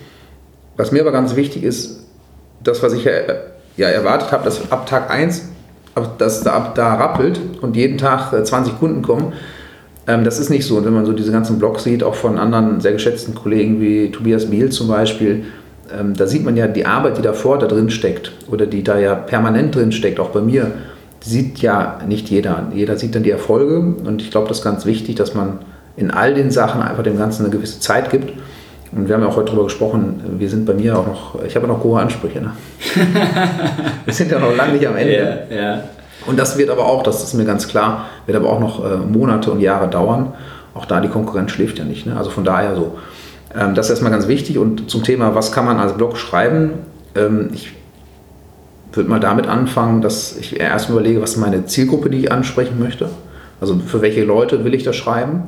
Was 0.78 0.92
mir 0.92 1.02
aber 1.02 1.12
ganz 1.12 1.36
wichtig 1.36 1.64
ist, 1.64 2.06
das, 2.64 2.84
was 2.84 2.94
ich 2.94 3.06
ja, 3.06 3.14
ja 3.76 3.88
erwartet 3.88 4.32
habe, 4.32 4.44
dass 4.44 4.72
ab 4.72 4.86
Tag 4.86 5.10
1, 5.10 5.50
dass 6.20 6.44
da, 6.44 6.74
da 6.76 6.94
rappelt 6.94 7.40
und 7.62 7.76
jeden 7.76 7.98
Tag 7.98 8.46
20 8.46 8.74
äh, 8.74 8.76
Kunden 8.78 9.02
kommen, 9.02 9.30
ähm, 9.30 9.34
das 10.18 10.40
ist 10.40 10.50
nicht 10.50 10.66
so. 10.66 10.78
Und 10.78 10.86
wenn 10.86 10.94
man 10.94 11.06
so 11.06 11.14
diese 11.14 11.32
ganzen 11.32 11.60
Blogs 11.60 11.84
sieht, 11.84 12.04
auch 12.04 12.16
von 12.16 12.38
anderen 12.38 12.82
sehr 12.82 12.94
geschätzten 12.94 13.36
Kollegen 13.36 13.80
wie 13.80 14.12
Tobias 14.12 14.48
Miel 14.48 14.70
zum 14.70 14.88
Beispiel, 14.88 15.44
ähm, 15.98 16.16
da 16.16 16.28
sieht 16.28 16.44
man 16.44 16.56
ja 16.56 16.68
die 16.68 16.86
Arbeit, 16.86 17.18
die 17.18 17.22
davor 17.22 17.58
da 17.60 17.68
drin 17.68 17.90
steckt 17.90 18.32
oder 18.50 18.66
die 18.66 18.84
da 18.84 19.00
ja 19.00 19.16
permanent 19.16 19.76
drin 19.76 19.92
steckt, 19.92 20.20
auch 20.20 20.30
bei 20.30 20.42
mir, 20.42 20.72
sieht 21.22 21.60
ja 21.60 22.00
nicht 22.08 22.30
jeder. 22.30 22.68
Jeder 22.74 22.98
sieht 22.98 23.16
dann 23.16 23.24
die 23.24 23.32
Erfolge 23.32 23.80
und 23.80 24.22
ich 24.22 24.32
glaube, 24.32 24.48
das 24.48 24.60
ist 24.60 24.64
ganz 24.64 24.86
wichtig, 24.86 25.16
dass 25.16 25.34
man 25.34 25.60
in 25.98 26.12
all 26.12 26.34
den 26.34 26.50
Sachen 26.50 26.82
einfach 26.82 27.04
dem 27.04 27.18
Ganzen 27.18 27.44
eine 27.44 27.52
gewisse 27.52 27.80
Zeit 27.80 28.10
gibt. 28.10 28.32
Und 28.92 29.08
wir 29.08 29.16
haben 29.16 29.22
ja 29.22 29.28
auch 29.28 29.36
heute 29.36 29.48
darüber 29.48 29.66
gesprochen, 29.66 30.22
wir 30.40 30.50
sind 30.50 30.66
bei 30.66 30.74
mir 30.74 30.98
auch 30.98 31.06
noch, 31.06 31.44
ich 31.44 31.56
habe 31.56 31.68
ja 31.68 31.74
noch 31.74 31.84
hohe 31.84 32.00
Ansprüche. 32.00 32.42
Ne? 32.42 32.52
wir 34.06 34.14
sind 34.14 34.32
ja 34.32 34.40
noch 34.40 34.56
lange 34.56 34.74
nicht 34.74 34.88
am 34.88 34.96
Ende. 34.96 35.46
Ja, 35.50 35.56
ja. 35.56 35.84
Und 36.26 36.38
das 36.38 36.58
wird 36.58 36.70
aber 36.70 36.86
auch, 36.86 37.04
das 37.04 37.24
ist 37.24 37.34
mir 37.34 37.46
ganz 37.46 37.68
klar, 37.68 38.06
wird 38.26 38.38
aber 38.38 38.50
auch 38.50 38.60
noch 38.60 38.84
äh, 38.84 38.98
Monate 38.98 39.52
und 39.52 39.60
Jahre 39.62 39.88
dauern. 39.88 40.34
Auch 40.74 40.86
da 40.86 41.00
die 41.00 41.08
Konkurrenz 41.08 41.52
schläft 41.52 41.80
ja 41.80 41.86
nicht. 41.86 42.06
Ne? 42.06 42.16
Also 42.18 42.30
von 42.30 42.44
daher 42.44 42.76
so. 42.76 42.98
Ähm, 43.56 43.76
das 43.76 43.88
ist 43.88 43.92
erstmal 43.92 44.12
ganz 44.12 44.28
wichtig. 44.28 44.58
Und 44.58 44.90
zum 44.90 45.04
Thema, 45.04 45.36
was 45.36 45.52
kann 45.52 45.66
man 45.66 45.80
als 45.80 45.94
Blog 45.94 46.18
schreiben? 46.18 46.72
Ähm, 47.16 47.50
ich 47.54 47.74
würde 48.94 49.10
mal 49.10 49.20
damit 49.20 49.48
anfangen, 49.48 50.02
dass 50.02 50.36
ich 50.38 50.60
erst 50.60 50.90
überlege, 50.90 51.22
was 51.22 51.32
ist 51.32 51.38
meine 51.38 51.66
Zielgruppe, 51.66 52.10
die 52.10 52.20
ich 52.20 52.32
ansprechen 52.32 52.80
möchte. 52.80 53.10
Also 53.62 53.78
für 53.86 54.02
welche 54.02 54.24
Leute 54.24 54.64
will 54.64 54.74
ich 54.74 54.84
das 54.84 54.96
schreiben? 54.96 55.44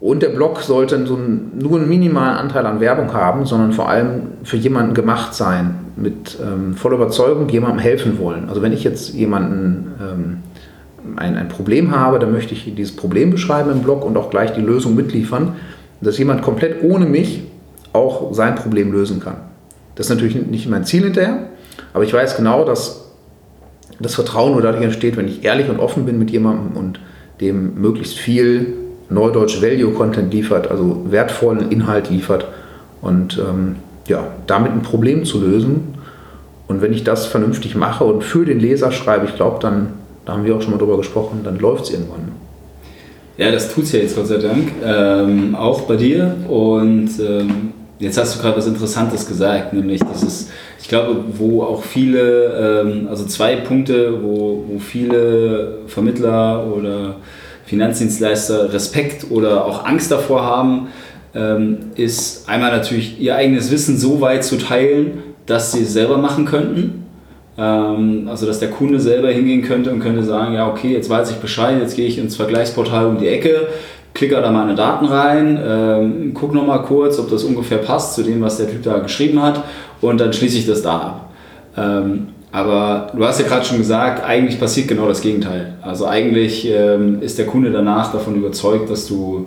Und 0.00 0.22
der 0.22 0.30
Blog 0.30 0.62
sollte 0.62 1.06
so 1.06 1.14
einen, 1.14 1.52
nur 1.58 1.78
einen 1.78 1.88
minimalen 1.88 2.38
Anteil 2.38 2.64
an 2.64 2.80
Werbung 2.80 3.12
haben, 3.12 3.44
sondern 3.44 3.72
vor 3.72 3.88
allem 3.90 4.22
für 4.44 4.56
jemanden 4.56 4.94
gemacht 4.94 5.34
sein, 5.34 5.74
mit 5.96 6.38
ähm, 6.42 6.74
voller 6.74 6.96
Überzeugung 6.96 7.48
jemandem 7.50 7.80
helfen 7.80 8.18
wollen. 8.18 8.48
Also 8.48 8.62
wenn 8.62 8.72
ich 8.72 8.82
jetzt 8.82 9.12
jemanden 9.12 9.92
ähm, 10.00 10.36
ein, 11.16 11.36
ein 11.36 11.48
Problem 11.48 11.94
habe, 11.94 12.18
dann 12.18 12.32
möchte 12.32 12.54
ich 12.54 12.74
dieses 12.74 12.96
Problem 12.96 13.30
beschreiben 13.30 13.70
im 13.70 13.82
Blog 13.82 14.04
und 14.04 14.16
auch 14.16 14.30
gleich 14.30 14.54
die 14.54 14.62
Lösung 14.62 14.96
mitliefern, 14.96 15.56
dass 16.00 16.16
jemand 16.16 16.40
komplett 16.40 16.82
ohne 16.82 17.04
mich 17.04 17.42
auch 17.92 18.32
sein 18.32 18.54
Problem 18.54 18.92
lösen 18.92 19.20
kann. 19.20 19.36
Das 19.96 20.06
ist 20.06 20.10
natürlich 20.10 20.34
nicht 20.46 20.66
mein 20.70 20.84
Ziel 20.84 21.04
hinterher, 21.04 21.48
aber 21.92 22.04
ich 22.04 22.12
weiß 22.14 22.38
genau, 22.38 22.64
dass 22.64 23.10
das 23.98 24.14
Vertrauen 24.14 24.52
nur 24.52 24.62
dadurch 24.62 24.82
entsteht, 24.82 25.18
wenn 25.18 25.28
ich 25.28 25.44
ehrlich 25.44 25.68
und 25.68 25.78
offen 25.78 26.06
bin 26.06 26.18
mit 26.18 26.30
jemandem 26.30 26.74
und 26.74 27.00
dem 27.42 27.74
möglichst 27.74 28.16
viel 28.16 28.74
Neudeutsch 29.10 29.60
Value 29.60 29.92
Content 29.92 30.32
liefert, 30.32 30.70
also 30.70 31.04
wertvollen 31.10 31.70
Inhalt 31.70 32.10
liefert 32.10 32.46
und 33.02 33.38
ähm, 33.38 33.76
ja, 34.06 34.24
damit 34.46 34.72
ein 34.72 34.82
Problem 34.82 35.24
zu 35.24 35.40
lösen. 35.40 35.94
Und 36.68 36.82
wenn 36.82 36.92
ich 36.92 37.02
das 37.02 37.26
vernünftig 37.26 37.74
mache 37.74 38.04
und 38.04 38.22
für 38.22 38.44
den 38.44 38.60
Leser 38.60 38.92
schreibe, 38.92 39.26
ich 39.26 39.34
glaube, 39.34 39.58
dann, 39.60 39.88
da 40.24 40.34
haben 40.34 40.44
wir 40.44 40.54
auch 40.54 40.62
schon 40.62 40.70
mal 40.70 40.78
drüber 40.78 40.96
gesprochen, 40.96 41.40
dann 41.42 41.58
läuft 41.58 41.84
es 41.84 41.90
irgendwann. 41.90 42.30
Ja, 43.36 43.50
das 43.50 43.72
tut 43.72 43.84
es 43.84 43.92
ja 43.92 44.00
jetzt 44.00 44.14
Gott 44.14 44.26
sei 44.26 44.36
Dank, 44.36 44.70
ähm, 44.84 45.54
auch 45.56 45.80
bei 45.82 45.96
dir. 45.96 46.36
Und 46.46 47.08
ähm, 47.18 47.72
jetzt 47.98 48.18
hast 48.18 48.36
du 48.36 48.42
gerade 48.42 48.56
was 48.56 48.66
Interessantes 48.66 49.26
gesagt, 49.26 49.72
nämlich 49.72 50.00
dieses, 50.12 50.50
ich 50.80 50.88
glaube, 50.88 51.24
wo 51.36 51.62
auch 51.62 51.82
viele, 51.82 52.84
ähm, 52.84 53.08
also 53.08 53.24
zwei 53.24 53.56
Punkte, 53.56 54.22
wo, 54.22 54.64
wo 54.68 54.78
viele 54.78 55.78
Vermittler 55.86 56.66
oder 56.72 57.16
Finanzdienstleister 57.70 58.72
Respekt 58.72 59.30
oder 59.30 59.64
auch 59.64 59.84
Angst 59.84 60.10
davor 60.10 60.42
haben, 60.42 60.88
ähm, 61.36 61.78
ist 61.94 62.48
einmal 62.48 62.72
natürlich 62.72 63.20
ihr 63.20 63.36
eigenes 63.36 63.70
Wissen 63.70 63.96
so 63.96 64.20
weit 64.20 64.42
zu 64.42 64.58
teilen, 64.58 65.22
dass 65.46 65.70
sie 65.70 65.82
es 65.82 65.92
selber 65.92 66.18
machen 66.18 66.46
könnten. 66.46 67.06
Ähm, 67.56 68.26
also 68.28 68.44
dass 68.44 68.58
der 68.58 68.70
Kunde 68.70 68.98
selber 68.98 69.28
hingehen 69.28 69.62
könnte 69.62 69.92
und 69.92 70.00
könnte 70.00 70.24
sagen, 70.24 70.54
ja 70.54 70.68
okay, 70.68 70.92
jetzt 70.92 71.08
weiß 71.08 71.30
ich 71.30 71.36
Bescheid, 71.36 71.80
jetzt 71.80 71.94
gehe 71.94 72.08
ich 72.08 72.18
ins 72.18 72.34
Vergleichsportal 72.34 73.06
um 73.06 73.18
die 73.18 73.28
Ecke, 73.28 73.68
klicke 74.14 74.34
da 74.34 74.50
meine 74.50 74.74
Daten 74.74 75.06
rein, 75.06 75.56
ähm, 75.64 76.30
guck 76.34 76.52
nochmal 76.52 76.82
kurz, 76.82 77.20
ob 77.20 77.30
das 77.30 77.44
ungefähr 77.44 77.78
passt 77.78 78.16
zu 78.16 78.24
dem, 78.24 78.42
was 78.42 78.56
der 78.56 78.68
Typ 78.68 78.82
da 78.82 78.98
geschrieben 78.98 79.40
hat 79.40 79.62
und 80.00 80.20
dann 80.20 80.32
schließe 80.32 80.58
ich 80.58 80.66
das 80.66 80.82
da 80.82 80.98
ab. 80.98 81.30
Aber 82.52 83.12
du 83.14 83.24
hast 83.24 83.40
ja 83.40 83.46
gerade 83.46 83.64
schon 83.64 83.78
gesagt, 83.78 84.24
eigentlich 84.24 84.58
passiert 84.58 84.88
genau 84.88 85.06
das 85.06 85.20
Gegenteil. 85.20 85.74
Also 85.82 86.06
eigentlich 86.06 86.68
ähm, 86.68 87.22
ist 87.22 87.38
der 87.38 87.46
Kunde 87.46 87.70
danach 87.70 88.12
davon 88.12 88.34
überzeugt, 88.34 88.90
dass 88.90 89.06
du, 89.06 89.46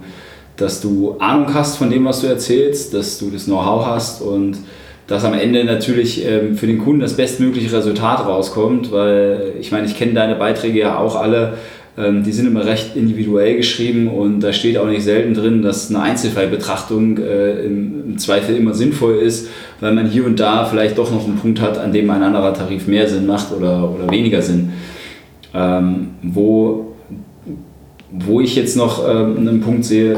dass 0.56 0.80
du 0.82 1.18
Ahnung 1.20 1.54
hast 1.54 1.78
von 1.78 1.90
dem, 1.90 2.06
was 2.06 2.22
du 2.22 2.28
erzählst, 2.28 2.94
dass 2.94 3.20
du 3.20 3.30
das 3.30 3.46
Know-how 3.46 3.86
hast 3.86 4.22
und 4.22 4.58
dass 5.08 5.26
am 5.26 5.34
Ende 5.34 5.66
natürlich 5.66 6.26
ähm, 6.26 6.56
für 6.56 6.66
den 6.66 6.80
Kunden 6.80 7.02
das 7.02 7.18
bestmögliche 7.18 7.76
Resultat 7.76 8.26
rauskommt, 8.26 8.92
weil 8.92 9.54
ich 9.60 9.72
meine, 9.72 9.86
ich 9.86 9.98
kenne 9.98 10.14
deine 10.14 10.36
Beiträge 10.36 10.80
ja 10.80 10.98
auch 10.98 11.18
alle 11.18 11.56
die 11.96 12.32
sind 12.32 12.48
immer 12.48 12.66
recht 12.66 12.96
individuell 12.96 13.58
geschrieben 13.58 14.08
und 14.08 14.40
da 14.40 14.52
steht 14.52 14.80
auch 14.80 14.88
nicht 14.88 15.04
selten 15.04 15.36
drin, 15.36 15.62
dass 15.62 15.90
eine 15.90 16.02
Einzelfallbetrachtung 16.02 17.20
äh, 17.20 17.66
im, 17.66 18.18
Zweifel 18.18 18.56
immer 18.56 18.74
sinnvoll 18.76 19.16
ist, 19.16 19.50
weil 19.80 19.94
man 19.94 20.08
hier 20.08 20.26
und 20.26 20.40
da 20.40 20.66
vielleicht 20.66 21.00
doch 21.00 21.12
noch 21.12 21.26
einen 21.26 21.38
Punkt 21.38 21.60
hat, 21.60 21.80
an 21.80 21.92
dem 21.92 22.10
ein 22.12 22.22
anderer 22.22 22.54
Tarif 22.54 22.88
mehr 22.88 23.08
Sinn 23.08 23.26
macht 23.26 23.52
oder, 23.52 23.92
oder 23.92 24.10
weniger 24.12 24.42
Sinn. 24.42 24.72
Ähm, 25.54 26.10
wo, 26.22 26.94
wo 28.12 28.40
ich 28.40 28.56
jetzt 28.56 28.78
noch 28.78 29.08
ähm, 29.08 29.38
einen 29.38 29.62
Punkt 29.62 29.86
sehe, 29.86 30.18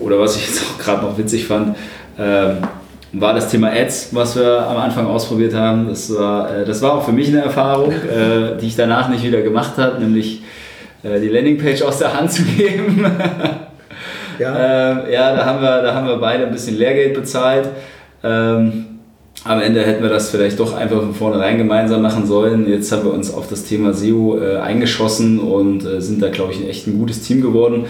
oder 0.00 0.18
was 0.18 0.36
ich 0.36 0.46
jetzt 0.46 0.62
auch 0.62 0.78
gerade 0.78 1.02
noch 1.04 1.18
witzig 1.18 1.46
fand, 1.46 1.76
ähm, 2.18 2.56
war 3.12 3.34
das 3.34 3.50
Thema 3.50 3.70
Ads, 3.70 4.10
was 4.12 4.36
wir 4.36 4.66
am 4.66 4.76
Anfang 4.78 5.06
ausprobiert 5.06 5.54
haben. 5.54 5.88
Das 5.88 6.14
war, 6.14 6.54
äh, 6.54 6.64
das 6.64 6.82
war 6.82 6.94
auch 6.94 7.04
für 7.04 7.12
mich 7.12 7.28
eine 7.28 7.40
Erfahrung, 7.40 7.92
äh, 7.92 8.56
die 8.60 8.66
ich 8.66 8.76
danach 8.76 9.08
nicht 9.08 9.24
wieder 9.24 9.42
gemacht 9.42 9.72
habe, 9.76 10.02
nämlich 10.02 10.42
die 11.20 11.28
Landingpage 11.28 11.82
aus 11.82 11.98
der 11.98 12.16
Hand 12.16 12.32
zu 12.32 12.42
geben. 12.42 13.04
ja, 14.38 14.90
ähm, 14.90 15.00
ja 15.10 15.34
da, 15.34 15.44
haben 15.44 15.62
wir, 15.62 15.82
da 15.82 15.94
haben 15.94 16.06
wir 16.06 16.16
beide 16.16 16.46
ein 16.46 16.52
bisschen 16.52 16.76
Lehrgeld 16.76 17.14
bezahlt. 17.14 17.68
Ähm, 18.22 18.86
am 19.44 19.60
Ende 19.60 19.82
hätten 19.82 20.02
wir 20.02 20.10
das 20.10 20.30
vielleicht 20.30 20.58
doch 20.58 20.74
einfach 20.74 21.00
von 21.00 21.14
vornherein 21.14 21.58
gemeinsam 21.58 22.02
machen 22.02 22.26
sollen. 22.26 22.68
Jetzt 22.68 22.90
haben 22.90 23.04
wir 23.04 23.12
uns 23.12 23.32
auf 23.32 23.48
das 23.48 23.64
Thema 23.64 23.92
SEO 23.92 24.38
äh, 24.40 24.56
eingeschossen 24.56 25.38
und 25.38 25.84
äh, 25.84 26.00
sind 26.00 26.20
da, 26.22 26.30
glaube 26.30 26.52
ich, 26.52 26.68
echt 26.68 26.86
ein 26.86 26.98
gutes 26.98 27.22
Team 27.22 27.42
geworden. 27.42 27.84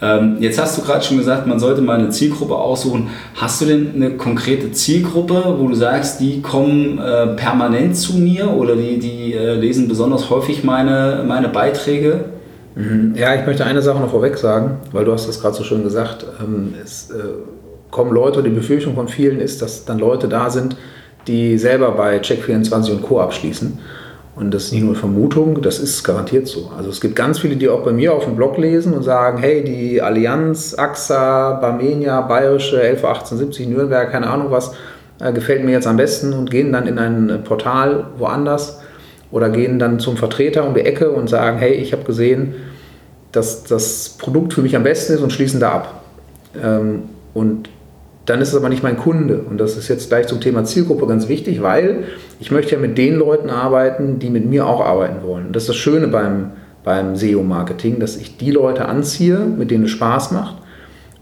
Ähm, 0.00 0.36
jetzt 0.40 0.60
hast 0.60 0.76
du 0.76 0.82
gerade 0.82 1.04
schon 1.04 1.16
gesagt, 1.16 1.46
man 1.46 1.60
sollte 1.60 1.80
mal 1.80 1.98
eine 1.98 2.10
Zielgruppe 2.10 2.56
aussuchen. 2.56 3.08
Hast 3.36 3.60
du 3.60 3.66
denn 3.66 3.92
eine 3.94 4.10
konkrete 4.16 4.72
Zielgruppe, 4.72 5.56
wo 5.58 5.68
du 5.68 5.74
sagst, 5.74 6.20
die 6.20 6.42
kommen 6.42 6.98
äh, 6.98 7.28
permanent 7.28 7.96
zu 7.96 8.18
mir 8.18 8.50
oder 8.50 8.74
die, 8.74 8.98
die 8.98 9.32
äh, 9.32 9.54
lesen 9.54 9.86
besonders 9.88 10.28
häufig 10.28 10.64
meine, 10.64 11.24
meine 11.26 11.48
Beiträge? 11.48 12.24
Mhm. 12.74 13.14
Ja, 13.16 13.34
ich 13.34 13.46
möchte 13.46 13.64
eine 13.64 13.82
Sache 13.82 14.00
noch 14.00 14.10
vorweg 14.10 14.38
sagen, 14.38 14.78
weil 14.92 15.04
du 15.04 15.12
hast 15.12 15.28
das 15.28 15.40
gerade 15.40 15.54
so 15.54 15.64
schön 15.64 15.82
gesagt. 15.82 16.24
Ähm, 16.40 16.74
es 16.82 17.10
äh, 17.10 17.14
kommen 17.90 18.12
Leute, 18.12 18.42
die 18.42 18.50
Befürchtung 18.50 18.94
von 18.94 19.08
vielen 19.08 19.40
ist, 19.40 19.62
dass 19.62 19.84
dann 19.84 19.98
Leute 19.98 20.28
da 20.28 20.50
sind, 20.50 20.76
die 21.26 21.58
selber 21.58 21.92
bei 21.92 22.18
Check24 22.18 22.92
und 22.92 23.02
Co. 23.02 23.20
abschließen. 23.20 23.78
Und 24.34 24.54
das 24.54 24.64
ist 24.64 24.72
nicht 24.72 24.82
nur 24.82 24.94
Vermutung, 24.94 25.60
das 25.60 25.78
ist 25.78 26.02
garantiert 26.04 26.48
so. 26.48 26.72
Also 26.76 26.88
es 26.88 27.02
gibt 27.02 27.14
ganz 27.14 27.38
viele, 27.38 27.56
die 27.56 27.68
auch 27.68 27.84
bei 27.84 27.92
mir 27.92 28.14
auf 28.14 28.24
dem 28.24 28.34
Blog 28.34 28.56
lesen 28.56 28.94
und 28.94 29.02
sagen, 29.02 29.38
hey, 29.38 29.62
die 29.62 30.00
Allianz, 30.00 30.74
AXA, 30.74 31.58
Barmenia, 31.60 32.22
Bayerische, 32.22 32.76
111870, 32.76 33.68
Nürnberg, 33.68 34.10
keine 34.10 34.28
Ahnung 34.28 34.46
was, 34.50 34.74
äh, 35.20 35.34
gefällt 35.34 35.64
mir 35.64 35.72
jetzt 35.72 35.86
am 35.86 35.98
besten 35.98 36.32
und 36.32 36.50
gehen 36.50 36.72
dann 36.72 36.86
in 36.86 36.98
ein 36.98 37.44
Portal 37.44 38.06
woanders 38.16 38.81
oder 39.32 39.50
gehen 39.50 39.78
dann 39.78 39.98
zum 39.98 40.16
Vertreter 40.16 40.66
um 40.66 40.74
die 40.74 40.82
Ecke 40.82 41.10
und 41.10 41.28
sagen, 41.28 41.58
hey, 41.58 41.72
ich 41.72 41.92
habe 41.92 42.04
gesehen, 42.04 42.54
dass 43.32 43.64
das 43.64 44.10
Produkt 44.18 44.52
für 44.52 44.62
mich 44.62 44.76
am 44.76 44.84
besten 44.84 45.14
ist 45.14 45.20
und 45.20 45.32
schließen 45.32 45.58
da 45.58 45.72
ab. 45.72 46.02
Ähm, 46.62 47.04
und 47.34 47.70
dann 48.26 48.40
ist 48.40 48.50
es 48.50 48.54
aber 48.54 48.68
nicht 48.68 48.82
mein 48.82 48.98
Kunde. 48.98 49.38
Und 49.38 49.58
das 49.58 49.76
ist 49.76 49.88
jetzt 49.88 50.08
gleich 50.08 50.26
zum 50.26 50.40
Thema 50.40 50.64
Zielgruppe 50.64 51.06
ganz 51.06 51.28
wichtig, 51.28 51.62
weil 51.62 52.04
ich 52.38 52.50
möchte 52.50 52.72
ja 52.72 52.78
mit 52.78 52.98
den 52.98 53.16
Leuten 53.16 53.50
arbeiten, 53.50 54.18
die 54.18 54.30
mit 54.30 54.44
mir 54.44 54.66
auch 54.66 54.84
arbeiten 54.84 55.26
wollen. 55.26 55.46
Und 55.46 55.56
das 55.56 55.64
ist 55.64 55.70
das 55.70 55.76
Schöne 55.76 56.08
beim, 56.08 56.52
beim 56.84 57.16
SEO-Marketing, 57.16 57.98
dass 57.98 58.16
ich 58.16 58.36
die 58.36 58.50
Leute 58.50 58.86
anziehe, 58.86 59.38
mit 59.38 59.70
denen 59.70 59.84
es 59.84 59.90
Spaß 59.90 60.30
macht 60.32 60.56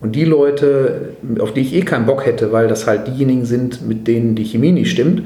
Und 0.01 0.17
die 0.17 0.25
Leute, 0.25 1.11
auf 1.39 1.55
die 1.55 1.61
ich 1.61 1.75
eh 1.75 1.83
keinen 1.83 2.07
Bock 2.07 2.27
hätte, 2.27 2.53
weil 2.53 2.67
das 2.67 2.87
halt 2.87 3.07
diejenigen 3.07 3.45
sind, 3.45 3.87
mit 3.87 4.07
denen 4.09 4.35
die 4.35 4.45
Chemie 4.45 4.73
nicht 4.73 4.91
stimmt, 4.91 5.23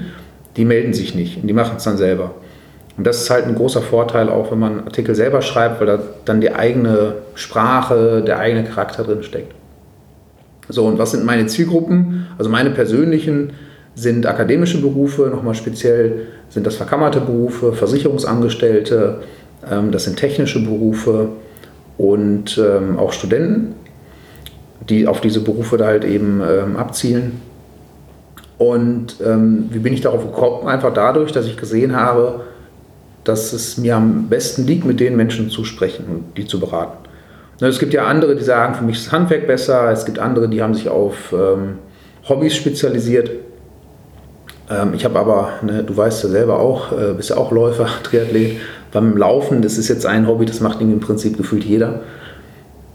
die 0.56 0.64
melden 0.64 0.92
sich 0.92 1.14
nicht 1.14 1.40
und 1.40 1.48
die 1.48 1.54
machen 1.54 1.78
es 1.78 1.84
dann 1.84 1.96
selber. 1.96 2.34
Und 2.96 3.06
das 3.06 3.22
ist 3.22 3.30
halt 3.30 3.46
ein 3.46 3.56
großer 3.56 3.82
Vorteil, 3.82 4.28
auch 4.28 4.52
wenn 4.52 4.58
man 4.60 4.84
Artikel 4.84 5.14
selber 5.14 5.42
schreibt, 5.42 5.80
weil 5.80 5.86
da 5.86 5.98
dann 6.24 6.40
die 6.40 6.52
eigene 6.52 7.14
Sprache, 7.34 8.22
der 8.22 8.38
eigene 8.38 8.64
Charakter 8.64 9.02
drin 9.02 9.22
steckt. 9.22 9.52
So, 10.68 10.86
und 10.86 10.98
was 10.98 11.10
sind 11.10 11.24
meine 11.24 11.46
Zielgruppen? 11.46 12.26
Also 12.38 12.50
meine 12.50 12.70
persönlichen 12.70 13.52
sind 13.94 14.26
akademische 14.26 14.80
Berufe, 14.80 15.22
nochmal 15.22 15.54
speziell 15.54 16.26
sind 16.48 16.66
das 16.66 16.76
verkammerte 16.76 17.20
Berufe, 17.20 17.72
Versicherungsangestellte, 17.72 19.20
ähm, 19.70 19.90
das 19.90 20.04
sind 20.04 20.16
technische 20.16 20.64
Berufe 20.64 21.28
und 21.98 22.58
ähm, 22.58 22.98
auch 22.98 23.12
Studenten, 23.12 23.74
die 24.88 25.06
auf 25.06 25.20
diese 25.20 25.40
Berufe 25.40 25.76
da 25.76 25.86
halt 25.86 26.04
eben 26.04 26.40
ähm, 26.40 26.76
abzielen. 26.76 27.40
Und 28.56 29.18
wie 29.18 29.78
bin 29.80 29.92
ich 29.92 30.00
darauf 30.00 30.24
gekommen? 30.24 30.68
Einfach 30.68 30.94
dadurch, 30.94 31.32
dass 31.32 31.44
ich 31.44 31.56
gesehen 31.56 31.96
habe, 31.96 32.42
dass 33.24 33.52
es 33.52 33.78
mir 33.78 33.96
am 33.96 34.28
besten 34.28 34.66
liegt, 34.66 34.84
mit 34.84 35.00
den 35.00 35.16
Menschen 35.16 35.50
zu 35.50 35.64
sprechen 35.64 36.04
und 36.08 36.36
die 36.36 36.46
zu 36.46 36.60
beraten. 36.60 37.08
Es 37.60 37.78
gibt 37.78 37.94
ja 37.94 38.04
andere, 38.06 38.36
die 38.36 38.42
sagen, 38.42 38.74
für 38.74 38.84
mich 38.84 38.96
ist 38.96 39.06
das 39.06 39.12
Handwerk 39.12 39.46
besser. 39.46 39.90
Es 39.90 40.04
gibt 40.04 40.18
andere, 40.18 40.48
die 40.48 40.62
haben 40.62 40.74
sich 40.74 40.88
auf 40.88 41.32
ähm, 41.32 41.78
Hobbys 42.28 42.54
spezialisiert. 42.54 43.30
Ähm, 44.68 44.92
ich 44.94 45.04
habe 45.04 45.18
aber, 45.18 45.52
ne, 45.62 45.84
du 45.84 45.96
weißt 45.96 46.24
ja 46.24 46.30
selber 46.30 46.58
auch, 46.58 46.92
äh, 46.92 47.14
bist 47.14 47.30
ja 47.30 47.36
auch 47.36 47.52
Läufer, 47.52 47.88
Triathlet. 48.02 48.56
Beim 48.92 49.16
Laufen, 49.16 49.62
das 49.62 49.78
ist 49.78 49.88
jetzt 49.88 50.06
ein 50.06 50.26
Hobby, 50.26 50.46
das 50.46 50.60
macht 50.60 50.80
im 50.80 51.00
Prinzip 51.00 51.36
gefühlt 51.36 51.64
jeder. 51.64 52.00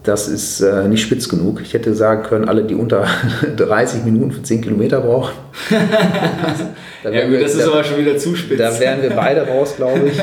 Das 0.10 0.28
ist 0.28 0.62
äh, 0.62 0.88
nicht 0.88 1.04
spitz 1.04 1.30
genug. 1.30 1.62
Ich 1.62 1.76
hätte 1.76 1.94
sagen 1.94 2.24
können, 2.24 2.50
alle, 2.50 2.64
die 2.64 2.74
unter 2.74 3.06
30 3.58 4.06
Minuten 4.06 4.32
für 4.32 4.42
10 4.42 4.62
Kilometer 4.62 5.02
brauchen. 5.02 5.36
also, 7.04 7.16
ja, 7.16 7.26
gut, 7.26 7.34
wir, 7.34 7.42
das 7.42 7.54
ist 7.54 7.68
da, 7.68 7.72
aber 7.72 7.84
schon 7.84 8.00
wieder 8.00 8.18
zu 8.18 8.36
spitz. 8.36 8.58
Da 8.58 8.80
wären 8.80 9.04
wir 9.04 9.12
beide 9.12 9.48
raus, 9.48 9.76
glaube 9.78 10.08
ich. 10.08 10.20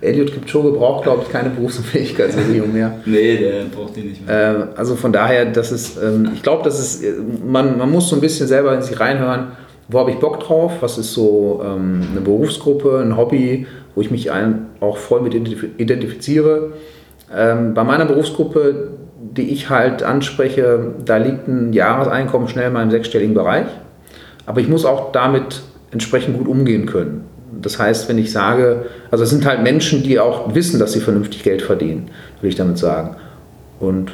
Eliud 0.00 0.32
Kipchoge 0.32 0.70
braucht, 0.70 1.02
glaube 1.02 1.24
ich, 1.26 1.32
keine 1.32 1.50
Berufsunfähigkeitsversicherung 1.50 2.72
mehr. 2.72 3.00
nee, 3.04 3.36
der 3.36 3.64
braucht 3.64 3.96
die 3.96 4.02
nicht 4.02 4.24
mehr. 4.24 4.68
Äh, 4.74 4.78
also 4.78 4.94
von 4.94 5.12
daher, 5.12 5.46
das 5.46 5.72
ist, 5.72 5.98
ähm, 6.00 6.30
ich 6.32 6.44
glaube, 6.44 6.62
das 6.62 6.78
ist, 6.78 7.04
man, 7.44 7.78
man 7.78 7.90
muss 7.90 8.08
so 8.08 8.14
ein 8.14 8.20
bisschen 8.20 8.46
selber 8.46 8.72
in 8.74 8.82
sich 8.82 9.00
reinhören 9.00 9.48
wo 9.92 9.98
habe 9.98 10.12
ich 10.12 10.18
Bock 10.18 10.38
drauf, 10.38 10.74
was 10.82 10.98
ist 10.98 11.14
so 11.14 11.62
ähm, 11.64 12.06
eine 12.12 12.20
Berufsgruppe, 12.20 13.00
ein 13.04 13.16
Hobby, 13.16 13.66
wo 13.96 14.00
ich 14.00 14.12
mich 14.12 14.30
ein, 14.30 14.66
auch 14.78 14.98
voll 14.98 15.20
mit 15.20 15.34
identifiziere. 15.34 16.74
Ähm, 17.34 17.74
bei 17.74 17.84
meiner 17.84 18.06
Berufsgruppe, 18.06 18.90
die 19.20 19.50
ich 19.50 19.70
halt 19.70 20.02
anspreche, 20.02 20.94
da 21.04 21.16
liegt 21.18 21.46
ein 21.48 21.72
Jahreseinkommen 21.72 22.48
schnell 22.48 22.70
mal 22.70 22.82
im 22.82 22.90
sechsstelligen 22.90 23.34
Bereich. 23.34 23.66
Aber 24.46 24.60
ich 24.60 24.68
muss 24.68 24.84
auch 24.84 25.12
damit 25.12 25.62
entsprechend 25.92 26.38
gut 26.38 26.48
umgehen 26.48 26.86
können. 26.86 27.24
Das 27.62 27.78
heißt, 27.78 28.08
wenn 28.08 28.18
ich 28.18 28.32
sage, 28.32 28.86
also 29.10 29.24
es 29.24 29.30
sind 29.30 29.44
halt 29.44 29.62
Menschen, 29.62 30.02
die 30.02 30.18
auch 30.18 30.54
wissen, 30.54 30.78
dass 30.78 30.92
sie 30.92 31.00
vernünftig 31.00 31.42
Geld 31.42 31.62
verdienen, 31.62 32.10
will 32.40 32.50
ich 32.50 32.56
damit 32.56 32.78
sagen. 32.78 33.16
Und 33.78 34.12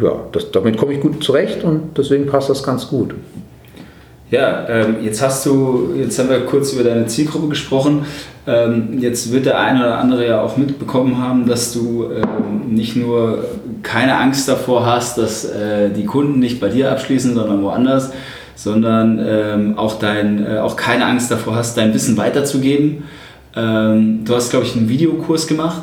ja, 0.00 0.12
das, 0.32 0.50
damit 0.52 0.76
komme 0.76 0.94
ich 0.94 1.00
gut 1.00 1.22
zurecht 1.22 1.64
und 1.64 1.96
deswegen 1.96 2.26
passt 2.26 2.50
das 2.50 2.62
ganz 2.62 2.88
gut. 2.88 3.14
Ja, 4.30 4.68
ähm, 4.68 4.96
jetzt 5.02 5.22
hast 5.22 5.46
du, 5.46 5.94
jetzt 5.98 6.18
haben 6.18 6.28
wir 6.28 6.44
kurz 6.44 6.74
über 6.74 6.84
deine 6.84 7.06
Zielgruppe 7.06 7.48
gesprochen. 7.48 8.04
Ähm, 8.46 8.98
jetzt 8.98 9.32
wird 9.32 9.46
der 9.46 9.58
eine 9.58 9.80
oder 9.80 9.98
andere 9.98 10.26
ja 10.26 10.42
auch 10.42 10.58
mitbekommen 10.58 11.18
haben, 11.18 11.46
dass 11.46 11.72
du 11.72 12.10
ähm, 12.12 12.74
nicht 12.74 12.94
nur 12.94 13.44
keine 13.82 14.18
Angst 14.18 14.46
davor 14.46 14.84
hast, 14.84 15.16
dass 15.16 15.46
äh, 15.46 15.90
die 15.90 16.04
Kunden 16.04 16.40
nicht 16.40 16.60
bei 16.60 16.68
dir 16.68 16.92
abschließen, 16.92 17.34
sondern 17.34 17.62
woanders, 17.62 18.10
sondern 18.54 19.18
ähm, 19.26 19.78
auch, 19.78 19.98
dein, 19.98 20.44
äh, 20.44 20.58
auch 20.58 20.76
keine 20.76 21.06
Angst 21.06 21.30
davor 21.30 21.56
hast, 21.56 21.78
dein 21.78 21.94
Wissen 21.94 22.18
weiterzugeben. 22.18 23.04
Ähm, 23.56 24.26
du 24.26 24.34
hast, 24.34 24.50
glaube 24.50 24.66
ich, 24.66 24.76
einen 24.76 24.90
Videokurs 24.90 25.46
gemacht. 25.46 25.82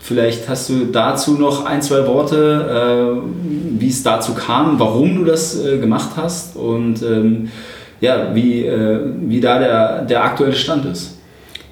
Vielleicht 0.00 0.48
hast 0.48 0.68
du 0.68 0.86
dazu 0.86 1.32
noch 1.32 1.64
ein, 1.66 1.82
zwei 1.82 2.06
Worte, 2.06 3.18
äh, 3.18 3.80
wie 3.80 3.88
es 3.88 4.02
dazu 4.02 4.34
kam, 4.34 4.78
warum 4.78 5.16
du 5.16 5.24
das 5.24 5.62
äh, 5.64 5.78
gemacht 5.78 6.10
hast 6.16 6.56
und 6.56 7.02
ähm, 7.02 7.50
ja, 8.00 8.34
wie, 8.34 8.66
äh, 8.66 9.00
wie 9.20 9.40
da 9.40 9.58
der, 9.58 10.02
der 10.02 10.24
aktuelle 10.24 10.54
Stand 10.54 10.84
ist. 10.86 11.16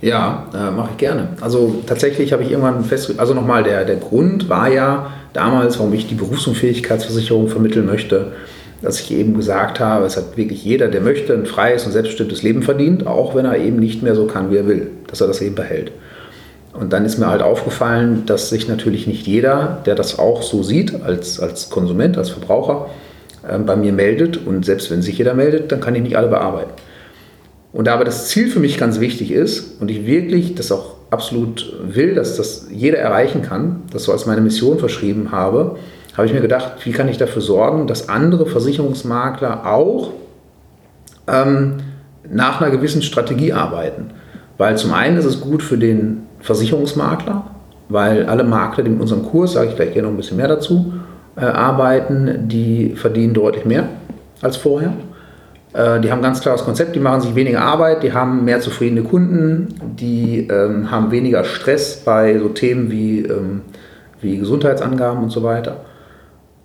Ja, 0.03 0.47
äh, 0.55 0.71
mache 0.71 0.91
ich 0.93 0.97
gerne. 0.99 1.29
Also 1.41 1.83
tatsächlich 1.87 2.33
habe 2.33 2.43
ich 2.43 2.51
irgendwann 2.51 2.85
festgestellt, 2.85 3.21
also 3.21 3.35
nochmal, 3.35 3.63
der, 3.63 3.85
der 3.85 3.97
Grund 3.97 4.49
war 4.49 4.69
ja 4.69 5.11
damals, 5.33 5.79
warum 5.79 5.95
ich 5.95 6.07
die 6.07 6.15
Berufsunfähigkeitsversicherung 6.15 7.49
vermitteln 7.49 7.87
möchte, 7.87 8.33
dass 8.83 9.01
ich 9.01 9.11
eben 9.11 9.35
gesagt 9.35 9.81
habe, 9.81 10.05
es 10.05 10.17
hat 10.17 10.37
wirklich 10.37 10.65
jeder, 10.65 10.89
der 10.89 11.01
möchte, 11.01 11.33
ein 11.33 11.47
freies 11.47 11.87
und 11.87 11.93
selbstbestimmtes 11.93 12.43
Leben 12.43 12.63
verdient, 12.63 13.07
auch 13.07 13.35
wenn 13.35 13.47
er 13.47 13.57
eben 13.57 13.79
nicht 13.79 14.03
mehr 14.03 14.15
so 14.15 14.27
kann, 14.27 14.51
wie 14.51 14.57
er 14.57 14.67
will, 14.67 14.91
dass 15.07 15.21
er 15.21 15.27
das 15.27 15.41
eben 15.41 15.55
behält. 15.55 15.93
Und 16.73 16.93
dann 16.93 17.07
ist 17.07 17.19
mir 17.19 17.29
halt 17.29 17.41
aufgefallen, 17.41 18.25
dass 18.27 18.51
sich 18.51 18.69
natürlich 18.69 19.07
nicht 19.07 19.27
jeder, 19.27 19.81
der 19.87 19.95
das 19.95 20.19
auch 20.19 20.43
so 20.43 20.63
sieht, 20.63 21.03
als, 21.03 21.41
als 21.41 21.71
Konsument, 21.71 22.19
als 22.19 22.29
Verbraucher, 22.29 22.91
bei 23.65 23.77
mir 23.77 23.93
meldet. 23.93 24.47
Und 24.47 24.65
selbst 24.65 24.91
wenn 24.91 25.03
sich 25.03 25.19
jeder 25.19 25.35
meldet, 25.35 25.73
dann 25.73 25.81
kann 25.81 25.95
ich 25.95 26.03
nicht 26.03 26.17
alle 26.17 26.29
bearbeiten. 26.29 26.73
Und 27.73 27.87
da 27.87 27.95
aber 27.95 28.05
das 28.05 28.29
Ziel 28.29 28.49
für 28.49 28.61
mich 28.61 28.79
ganz 28.79 29.01
wichtig 29.01 29.31
ist 29.31 29.81
und 29.81 29.91
ich 29.91 30.07
wirklich 30.07 30.55
das 30.55 30.73
auch 30.73 30.97
absolut 31.11 31.75
will, 31.83 32.15
dass 32.15 32.37
das 32.37 32.69
jeder 32.71 32.99
erreichen 32.99 33.43
kann, 33.43 33.83
das 33.93 34.05
so 34.05 34.13
als 34.13 34.27
meine 34.27 34.41
Mission 34.41 34.79
verschrieben 34.79 35.31
habe, 35.31 35.77
habe 36.17 36.27
ich 36.27 36.33
mir 36.33 36.41
gedacht, 36.41 36.73
wie 36.85 36.93
kann 36.93 37.09
ich 37.09 37.19
dafür 37.19 37.43
sorgen, 37.43 37.87
dass 37.87 38.09
andere 38.09 38.47
Versicherungsmakler 38.47 39.67
auch 39.67 40.13
ähm, 41.29 41.75
nach 42.29 42.61
einer 42.61 42.71
gewissen 42.71 43.03
Strategie 43.03 43.53
arbeiten. 43.53 44.11
Weil 44.59 44.79
zum 44.79 44.95
einen 44.95 45.19
ist 45.19 45.27
es 45.27 45.41
gut 45.41 45.63
für 45.63 45.77
den 45.77 46.23
Versicherungsmakler, 46.41 47.45
weil 47.89 48.27
alle 48.27 48.45
Makler, 48.45 48.85
die 48.85 48.91
mit 48.91 49.01
unserem 49.01 49.25
Kurs, 49.25 49.53
sage 49.53 49.69
ich 49.69 49.77
gleich 49.77 49.93
gerne 49.93 50.09
noch 50.09 50.15
ein 50.15 50.17
bisschen 50.17 50.39
mehr 50.39 50.49
dazu, 50.49 50.95
äh, 51.37 51.45
arbeiten, 51.45 52.49
die 52.49 52.95
verdienen 52.97 53.35
deutlich 53.35 53.65
mehr 53.65 53.89
als 54.43 54.57
vorher. 54.57 54.93
Äh, 55.73 56.01
die 56.01 56.11
haben 56.11 56.21
ein 56.21 56.23
ganz 56.23 56.41
klares 56.41 56.65
Konzept, 56.65 56.95
die 56.95 57.01
machen 57.01 57.21
sich 57.21 57.35
weniger 57.35 57.61
Arbeit, 57.61 58.03
die 58.03 58.13
haben 58.13 58.45
mehr 58.45 58.61
zufriedene 58.61 59.03
Kunden, 59.03 59.75
die 59.99 60.49
ähm, 60.49 60.91
haben 60.91 61.11
weniger 61.11 61.45
Stress 61.45 62.03
bei 62.05 62.39
so 62.39 62.49
Themen 62.49 62.91
wie, 62.91 63.21
ähm, 63.21 63.63
wie 64.21 64.39
Gesundheitsangaben 64.39 65.23
und 65.23 65.31
so 65.31 65.43
weiter. 65.43 65.79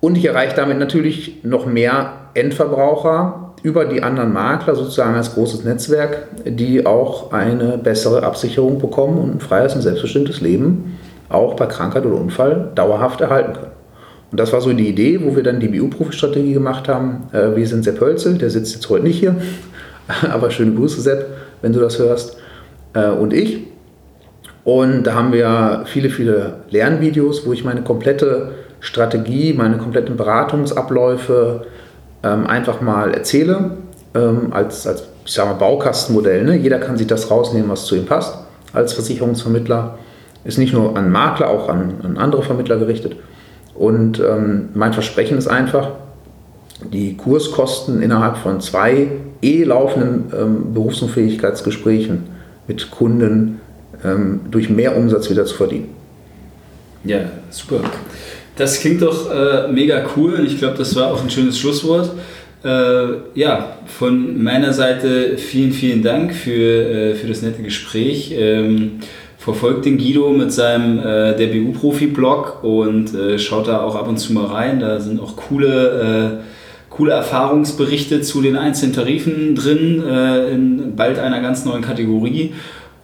Und 0.00 0.16
ich 0.16 0.24
erreiche 0.24 0.56
damit 0.56 0.78
natürlich 0.78 1.44
noch 1.44 1.66
mehr 1.66 2.12
Endverbraucher, 2.34 3.42
über 3.62 3.84
die 3.84 4.02
anderen 4.02 4.32
Makler 4.32 4.74
sozusagen 4.74 5.14
als 5.14 5.34
großes 5.34 5.64
Netzwerk, 5.64 6.26
die 6.44 6.84
auch 6.84 7.32
eine 7.32 7.78
bessere 7.78 8.24
Absicherung 8.24 8.78
bekommen 8.80 9.18
und 9.18 9.36
ein 9.36 9.40
freies 9.40 9.74
und 9.74 9.82
selbstbestimmtes 9.82 10.40
Leben 10.40 10.98
auch 11.28 11.54
bei 11.54 11.66
Krankheit 11.66 12.04
oder 12.04 12.16
Unfall 12.16 12.72
dauerhaft 12.74 13.20
erhalten 13.20 13.52
können. 13.52 13.81
Und 14.32 14.40
das 14.40 14.52
war 14.52 14.62
so 14.62 14.72
die 14.72 14.88
Idee, 14.88 15.20
wo 15.22 15.36
wir 15.36 15.42
dann 15.42 15.60
die 15.60 15.68
BU-Profi-Strategie 15.68 16.54
gemacht 16.54 16.88
haben. 16.88 17.28
Äh, 17.32 17.54
wir 17.54 17.66
sind 17.66 17.84
Sepp 17.84 18.00
Hölzel, 18.00 18.38
der 18.38 18.48
sitzt 18.48 18.74
jetzt 18.74 18.88
heute 18.88 19.04
nicht 19.04 19.20
hier, 19.20 19.36
aber 20.32 20.50
schöne 20.50 20.74
Grüße 20.74 21.02
Sepp, 21.02 21.26
wenn 21.60 21.74
du 21.74 21.80
das 21.80 21.98
hörst, 21.98 22.38
äh, 22.94 23.10
und 23.10 23.34
ich. 23.34 23.66
Und 24.64 25.04
da 25.04 25.14
haben 25.14 25.32
wir 25.32 25.82
viele, 25.86 26.08
viele 26.08 26.60
Lernvideos, 26.70 27.46
wo 27.46 27.52
ich 27.52 27.62
meine 27.62 27.82
komplette 27.82 28.52
Strategie, 28.80 29.52
meine 29.52 29.76
kompletten 29.76 30.16
Beratungsabläufe, 30.16 31.66
ähm, 32.22 32.46
einfach 32.46 32.80
mal 32.80 33.12
erzähle, 33.12 33.72
ähm, 34.14 34.52
als, 34.52 34.86
als 34.86 35.04
ich 35.26 35.32
sag 35.32 35.46
mal, 35.46 35.54
Baukastenmodell. 35.54 36.44
Ne? 36.44 36.56
Jeder 36.56 36.78
kann 36.78 36.96
sich 36.96 37.06
das 37.06 37.30
rausnehmen, 37.30 37.68
was 37.68 37.84
zu 37.84 37.96
ihm 37.96 38.06
passt, 38.06 38.38
als 38.72 38.94
Versicherungsvermittler. 38.94 39.98
Ist 40.44 40.58
nicht 40.58 40.72
nur 40.72 40.96
an 40.96 41.12
Makler, 41.12 41.48
auch 41.50 41.68
an, 41.68 41.96
an 42.02 42.16
andere 42.16 42.42
Vermittler 42.42 42.78
gerichtet. 42.78 43.16
Und 43.74 44.20
ähm, 44.20 44.68
mein 44.74 44.92
Versprechen 44.92 45.38
ist 45.38 45.48
einfach, 45.48 45.90
die 46.92 47.16
Kurskosten 47.16 48.02
innerhalb 48.02 48.36
von 48.36 48.60
zwei 48.60 49.08
eh 49.40 49.64
laufenden 49.64 50.32
ähm, 50.36 50.74
Berufsunfähigkeitsgesprächen 50.74 52.24
mit 52.66 52.90
Kunden 52.90 53.60
ähm, 54.04 54.40
durch 54.50 54.68
mehr 54.68 54.96
Umsatz 54.96 55.30
wieder 55.30 55.44
zu 55.44 55.54
verdienen. 55.54 55.88
Ja, 57.04 57.20
super. 57.50 57.80
Das 58.56 58.80
klingt 58.80 59.02
doch 59.02 59.30
äh, 59.30 59.68
mega 59.68 60.04
cool 60.16 60.34
und 60.34 60.46
ich 60.46 60.58
glaube, 60.58 60.76
das 60.78 60.94
war 60.94 61.12
auch 61.12 61.22
ein 61.22 61.30
schönes 61.30 61.58
Schlusswort. 61.58 62.10
Äh, 62.64 63.06
ja, 63.34 63.76
von 63.86 64.40
meiner 64.42 64.72
Seite 64.72 65.36
vielen, 65.36 65.72
vielen 65.72 66.02
Dank 66.02 66.32
für, 66.32 66.52
äh, 66.52 67.14
für 67.14 67.26
das 67.26 67.42
nette 67.42 67.62
Gespräch. 67.62 68.32
Ähm, 68.36 69.00
verfolgt 69.44 69.84
den 69.84 69.98
Guido 69.98 70.30
mit 70.30 70.52
seinem 70.52 70.98
äh, 70.98 71.36
der 71.36 71.48
BU-Profi-Blog 71.48 72.62
und 72.62 73.14
äh, 73.14 73.38
schaut 73.38 73.68
da 73.68 73.82
auch 73.82 73.96
ab 73.96 74.08
und 74.08 74.18
zu 74.18 74.32
mal 74.32 74.46
rein. 74.46 74.80
Da 74.80 75.00
sind 75.00 75.20
auch 75.20 75.36
coole, 75.36 76.40
äh, 76.40 76.90
coole 76.90 77.12
Erfahrungsberichte 77.12 78.20
zu 78.22 78.42
den 78.42 78.56
einzelnen 78.56 78.94
Tarifen 78.94 79.54
drin, 79.54 80.02
in 80.52 80.94
bald 80.94 81.18
einer 81.18 81.40
ganz 81.40 81.64
neuen 81.64 81.80
Kategorie. 81.80 82.52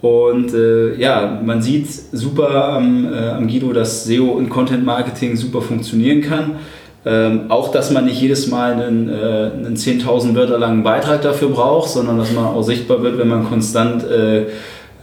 Und 0.01 0.55
äh, 0.55 0.94
ja, 0.96 1.40
man 1.44 1.61
sieht 1.61 1.88
super 1.88 2.72
am, 2.74 3.12
äh, 3.12 3.31
am 3.31 3.48
Guido, 3.48 3.72
dass 3.72 4.05
SEO 4.05 4.27
und 4.27 4.48
Content 4.48 4.85
Marketing 4.85 5.37
super 5.37 5.61
funktionieren 5.61 6.20
kann. 6.20 6.57
Ähm, 7.05 7.42
auch, 7.48 7.72
dass 7.72 7.90
man 7.90 8.05
nicht 8.05 8.20
jedes 8.20 8.48
Mal 8.48 8.74
einen, 8.74 9.09
äh, 9.09 9.51
einen 9.66 9.77
10.000 9.77 10.35
Wörter 10.35 10.59
langen 10.59 10.83
Beitrag 10.83 11.22
dafür 11.22 11.48
braucht, 11.48 11.90
sondern 11.90 12.18
dass 12.18 12.33
man 12.33 12.44
auch 12.44 12.62
sichtbar 12.62 13.03
wird, 13.03 13.18
wenn 13.18 13.29
man 13.29 13.48
konstant 13.48 14.05
äh, 14.05 14.46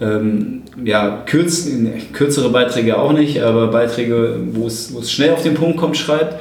ähm, 0.01 0.63
ja, 0.84 1.23
kürz, 1.25 1.69
kürzere 2.13 2.49
Beiträge 2.49 2.97
auch 2.97 3.13
nicht, 3.13 3.41
aber 3.41 3.67
Beiträge, 3.67 4.38
wo 4.51 4.67
es, 4.67 4.93
wo 4.93 4.99
es 4.99 5.12
schnell 5.12 5.31
auf 5.31 5.43
den 5.43 5.53
Punkt 5.53 5.77
kommt, 5.77 5.97
schreibt. 5.97 6.36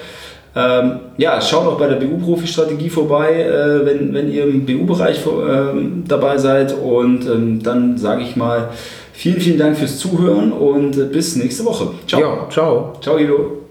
Ähm, 0.57 1.01
ja, 1.17 1.40
schaut 1.40 1.67
auch 1.67 1.79
bei 1.79 1.88
der 1.88 1.97
BU-Profi-Strategie 1.97 2.88
vorbei, 2.88 3.43
äh, 3.43 3.85
wenn, 3.85 4.14
wenn 4.14 4.31
ihr 4.31 4.45
im 4.45 4.64
BU-Bereich 4.64 5.19
äh, 5.19 5.81
dabei 6.07 6.38
seid. 6.38 6.77
Und 6.79 7.27
ähm, 7.27 7.62
dann 7.62 7.99
sage 7.99 8.23
ich 8.23 8.37
mal 8.37 8.69
vielen, 9.12 9.40
vielen 9.40 9.59
Dank 9.59 9.77
fürs 9.77 9.99
Zuhören 9.99 10.53
und 10.53 10.97
äh, 10.97 11.05
bis 11.05 11.37
nächste 11.37 11.64
Woche. 11.64 11.88
Ciao. 12.07 12.21
Ja, 12.21 12.47
ciao. 12.51 12.93
Ciao, 13.01 13.17
Guido. 13.17 13.63